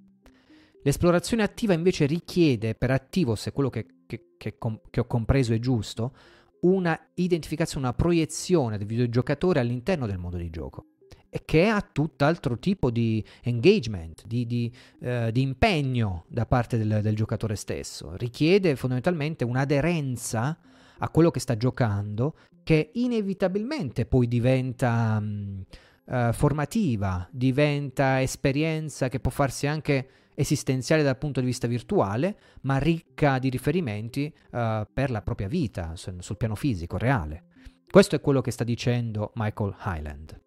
[0.82, 4.58] L'esplorazione attiva invece richiede per attivo, se quello che, che, che,
[4.89, 6.14] che ho compreso è giusto,
[6.62, 10.86] una identificazione, una proiezione del videogiocatore all'interno del mondo di gioco
[11.30, 17.02] e che ha tutt'altro tipo di engagement, di, di, eh, di impegno da parte del,
[17.02, 18.16] del, giocatore stesso.
[18.16, 20.58] Richiede fondamentalmente un'aderenza
[21.00, 25.66] a quello che sta giocando che inevitabilmente poi diventa mh,
[26.06, 32.78] uh, formativa, diventa esperienza che può farsi anche esistenziale dal punto di vista virtuale, ma
[32.78, 37.45] ricca di riferimenti uh, per la propria vita, sul, sul piano fisico, reale.
[37.89, 40.39] Questo è quello che sta dicendo Michael Highland.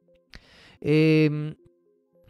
[0.78, 1.56] E, ehm,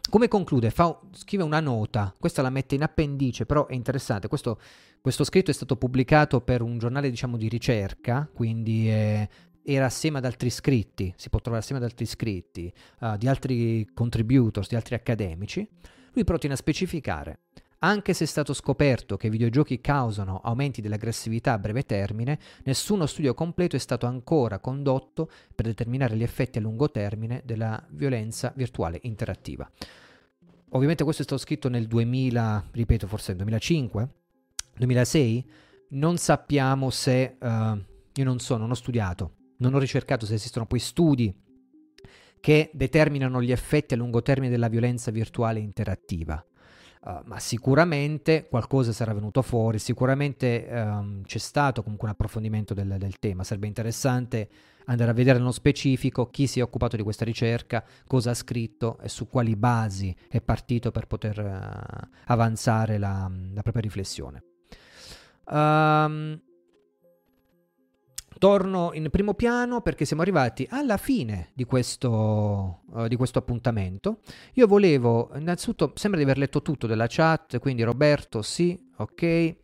[0.09, 0.69] come conclude?
[0.69, 4.27] Fa, scrive una nota, questa la mette in appendice, però è interessante.
[4.27, 4.59] Questo,
[5.01, 9.27] questo scritto è stato pubblicato per un giornale, diciamo, di ricerca, quindi è,
[9.63, 13.89] era assieme ad altri scritti, si può trovare assieme ad altri scritti, uh, di altri
[13.93, 15.67] contributors, di altri accademici.
[16.13, 17.39] Lui però tiene a specificare
[17.83, 23.05] anche se è stato scoperto che i videogiochi causano aumenti dell'aggressività a breve termine, nessuno
[23.05, 28.53] studio completo è stato ancora condotto per determinare gli effetti a lungo termine della violenza
[28.55, 29.69] virtuale interattiva.
[30.69, 34.09] Ovviamente questo è stato scritto nel 2000, ripeto, forse nel 2005,
[34.77, 35.49] 2006.
[35.89, 37.35] Non sappiamo se...
[37.39, 37.47] Uh,
[38.15, 41.35] io non so, non ho studiato, non ho ricercato se esistono poi studi
[42.39, 46.43] che determinano gli effetti a lungo termine della violenza virtuale interattiva.
[47.05, 52.95] Uh, ma sicuramente qualcosa sarà venuto fuori, sicuramente um, c'è stato comunque un approfondimento del,
[52.97, 54.49] del, tema, sarebbe interessante
[54.85, 58.99] andare a vedere nello specifico chi si è occupato di questa ricerca, cosa ha scritto
[58.99, 64.43] e su quali basi è partito per poter uh, avanzare la, la, propria riflessione.
[65.47, 66.39] Um,
[68.43, 74.19] torno in primo piano perché siamo arrivati alla fine di questo, uh, di questo, appuntamento.
[74.55, 79.55] Io volevo, innanzitutto, sembra di aver letto tutto della chat, quindi Roberto, sì, ok.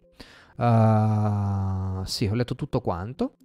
[0.55, 3.39] Uh, sì, ho letto tutto quanto.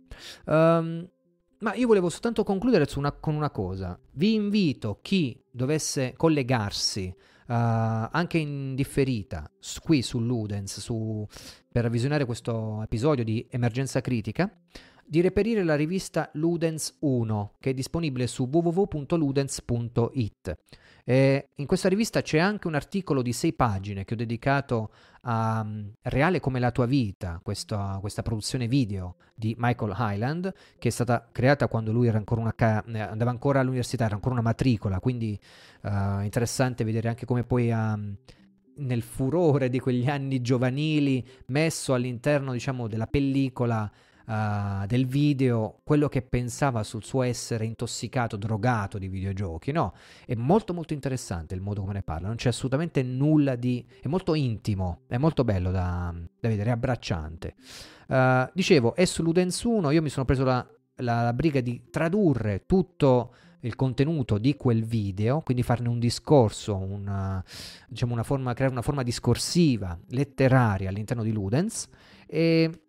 [0.46, 1.10] Um,
[1.58, 3.98] ma io volevo soltanto concludere una, con una cosa.
[4.12, 9.50] Vi invito chi dovesse collegarsi uh, anche in differita
[9.82, 11.26] qui su Ludens su,
[11.72, 14.48] per visionare questo episodio di Emergenza Critica
[15.06, 20.56] di reperire la rivista Ludens 1 che è disponibile su www.ludens.it.
[21.06, 24.90] E in questa rivista c'è anche un articolo di sei pagine che ho dedicato
[25.22, 30.88] a um, Reale come la tua vita, questa, questa, produzione video di Michael Highland, che
[30.88, 34.98] è stata creata quando lui ancora ca- eh, andava ancora all'università, era ancora una matricola,
[34.98, 35.38] quindi
[35.82, 37.92] uh, interessante vedere anche come poi ha...
[37.92, 38.16] Um,
[38.76, 43.88] nel furore di quegli anni giovanili messo all'interno diciamo della pellicola
[44.26, 49.94] uh, del video quello che pensava sul suo essere intossicato, drogato di videogiochi, no?
[50.24, 53.84] È molto molto interessante il modo come ne parla, non c'è assolutamente nulla di...
[54.00, 57.54] è molto intimo, è molto bello da, da vedere, è abbracciante.
[58.08, 60.66] Uh, dicevo, è su Ludens 1, io mi sono preso la,
[60.96, 63.32] la, la briga di tradurre tutto
[63.64, 67.42] il contenuto di quel video, quindi farne un discorso, una,
[67.88, 71.88] diciamo una forma, creare una forma discorsiva, letteraria all'interno di Ludens
[72.26, 72.83] e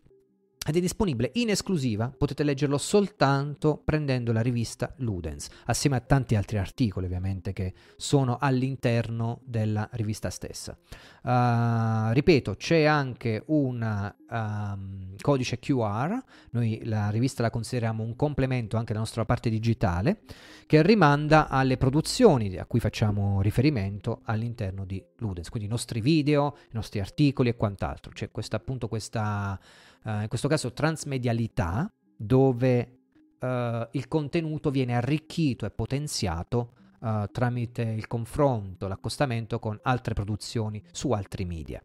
[0.66, 6.34] ed è disponibile in esclusiva, potete leggerlo soltanto prendendo la rivista Ludens, assieme a tanti
[6.34, 10.76] altri articoli ovviamente che sono all'interno della rivista stessa.
[11.22, 16.18] Uh, ripeto, c'è anche un um, codice QR,
[16.50, 20.22] noi la rivista la consideriamo un complemento anche della nostra parte digitale,
[20.66, 26.56] che rimanda alle produzioni a cui facciamo riferimento all'interno di Ludens, quindi i nostri video,
[26.66, 28.10] i nostri articoli e quant'altro.
[28.12, 29.58] C'è questa, appunto questa
[30.06, 32.98] uh, in questo caso transmedialità, dove
[33.38, 33.46] uh,
[33.90, 41.10] il contenuto viene arricchito e potenziato uh, tramite il confronto, l'accostamento con altre produzioni su
[41.10, 41.82] altri media.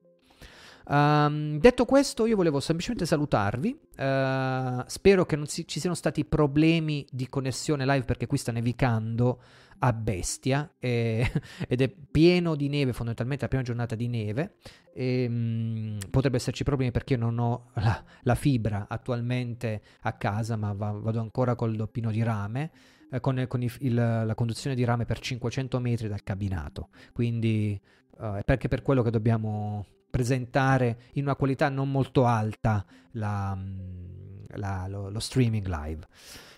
[0.84, 3.80] Um, detto questo, io volevo semplicemente salutarvi.
[3.98, 8.52] Uh, spero che non si, ci siano stati problemi di connessione live perché qui sta
[8.52, 9.42] nevicando
[9.84, 11.30] a bestia e,
[11.68, 14.56] ed è pieno di neve, fondamentalmente la prima giornata di neve.
[14.94, 20.56] E, um, potrebbe esserci problemi perché io non ho la, la fibra attualmente a casa,
[20.56, 22.72] ma va, vado ancora col doppino di rame.
[23.12, 26.90] Eh, con, con il, il, la conduzione di rame per 500 metri dal cabinato.
[27.12, 27.80] Quindi
[28.20, 33.56] uh, è perché per quello che dobbiamo presentare in una qualità non molto alta la,
[33.56, 36.06] mm, la, lo, lo, streaming live.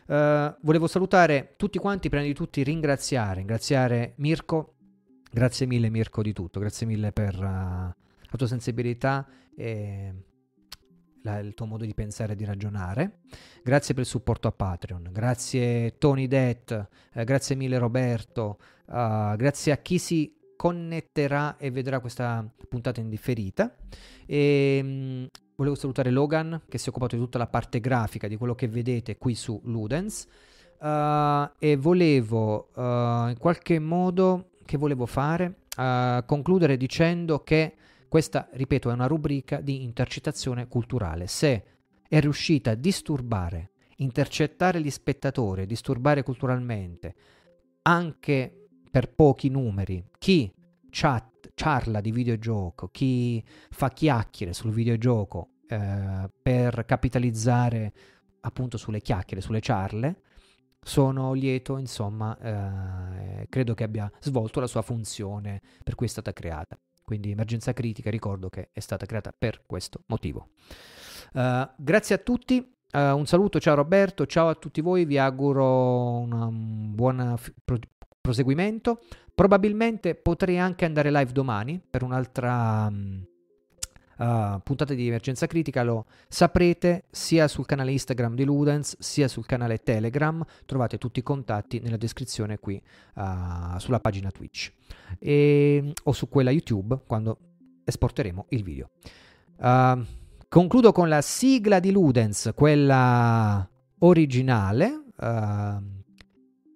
[0.06, 4.76] Uh, volevo salutare tutti quanti, prima di tutti ringraziare, ringraziare Mirko,
[5.32, 7.96] grazie mille Mirko di tutto, grazie mille per uh, la
[8.38, 9.26] tua sensibilità
[9.56, 10.14] e
[11.22, 13.20] la, il tuo modo di pensare e di ragionare.
[13.64, 19.72] Grazie per il supporto a Patreon, grazie Tony Det, eh, grazie mille Roberto, uh, grazie
[19.72, 23.74] a chi si connetterà e vedrà questa puntata in differita.
[24.26, 25.26] E, mh, mm,
[25.56, 28.68] volevo salutare Logan che si è occupato di tutta la parte grafica di quello che
[28.68, 30.28] vedete qui su Ludens.
[30.80, 37.76] Uh, e volevo uh, in qualche modo che volevo fare uh, concludere dicendo che
[38.10, 41.28] questa, ripeto, è una rubrica di intercettazione culturale.
[41.28, 41.64] Se
[42.08, 47.16] è riuscita a disturbare, intercettare gli spettatori, disturbare culturalmente,
[47.84, 50.54] anche per pochi numeri, chi
[50.92, 57.94] chat, charla di videogioco, chi fa chiacchiere sul videogioco eh, per capitalizzare
[58.42, 60.22] appunto sulle chiacchiere, sulle charle,
[60.82, 66.34] sono lieto, insomma, eh, credo che abbia svolto la sua funzione per cui è stata
[66.34, 66.78] creata.
[67.04, 70.50] Quindi emergenza critica, ricordo che è stata creata per questo motivo.
[71.34, 76.20] Uh, grazie a tutti, uh, un saluto, ciao Roberto, ciao a tutti voi, vi auguro
[76.20, 77.80] un buon f- pro-
[78.22, 79.02] proseguimento.
[79.36, 82.88] Probabilmente potrei anche andare live domani per un'altra...
[82.90, 83.26] Um,
[84.18, 89.46] uh, puntata di emergenza critica lo saprete sia sul canale Instagram di Ludens sia sul
[89.46, 90.44] canale Telegram.
[90.66, 92.82] Trovate tutti i contatti nella descrizione qui
[93.16, 94.72] uh, sulla pagina Twitch
[95.20, 97.38] e, o su quella YouTube quando
[97.84, 98.90] esporteremo il video.
[99.58, 100.04] Uh,
[100.48, 103.68] concludo con la sigla di Ludens, quella
[104.00, 105.02] originale.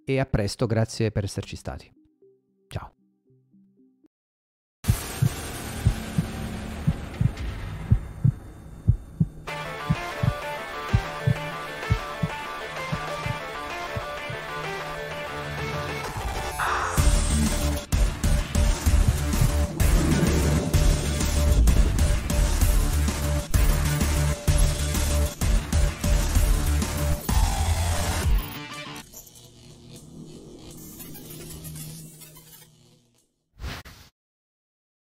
[0.06, 1.97] e a presto, grazie per esserci stati.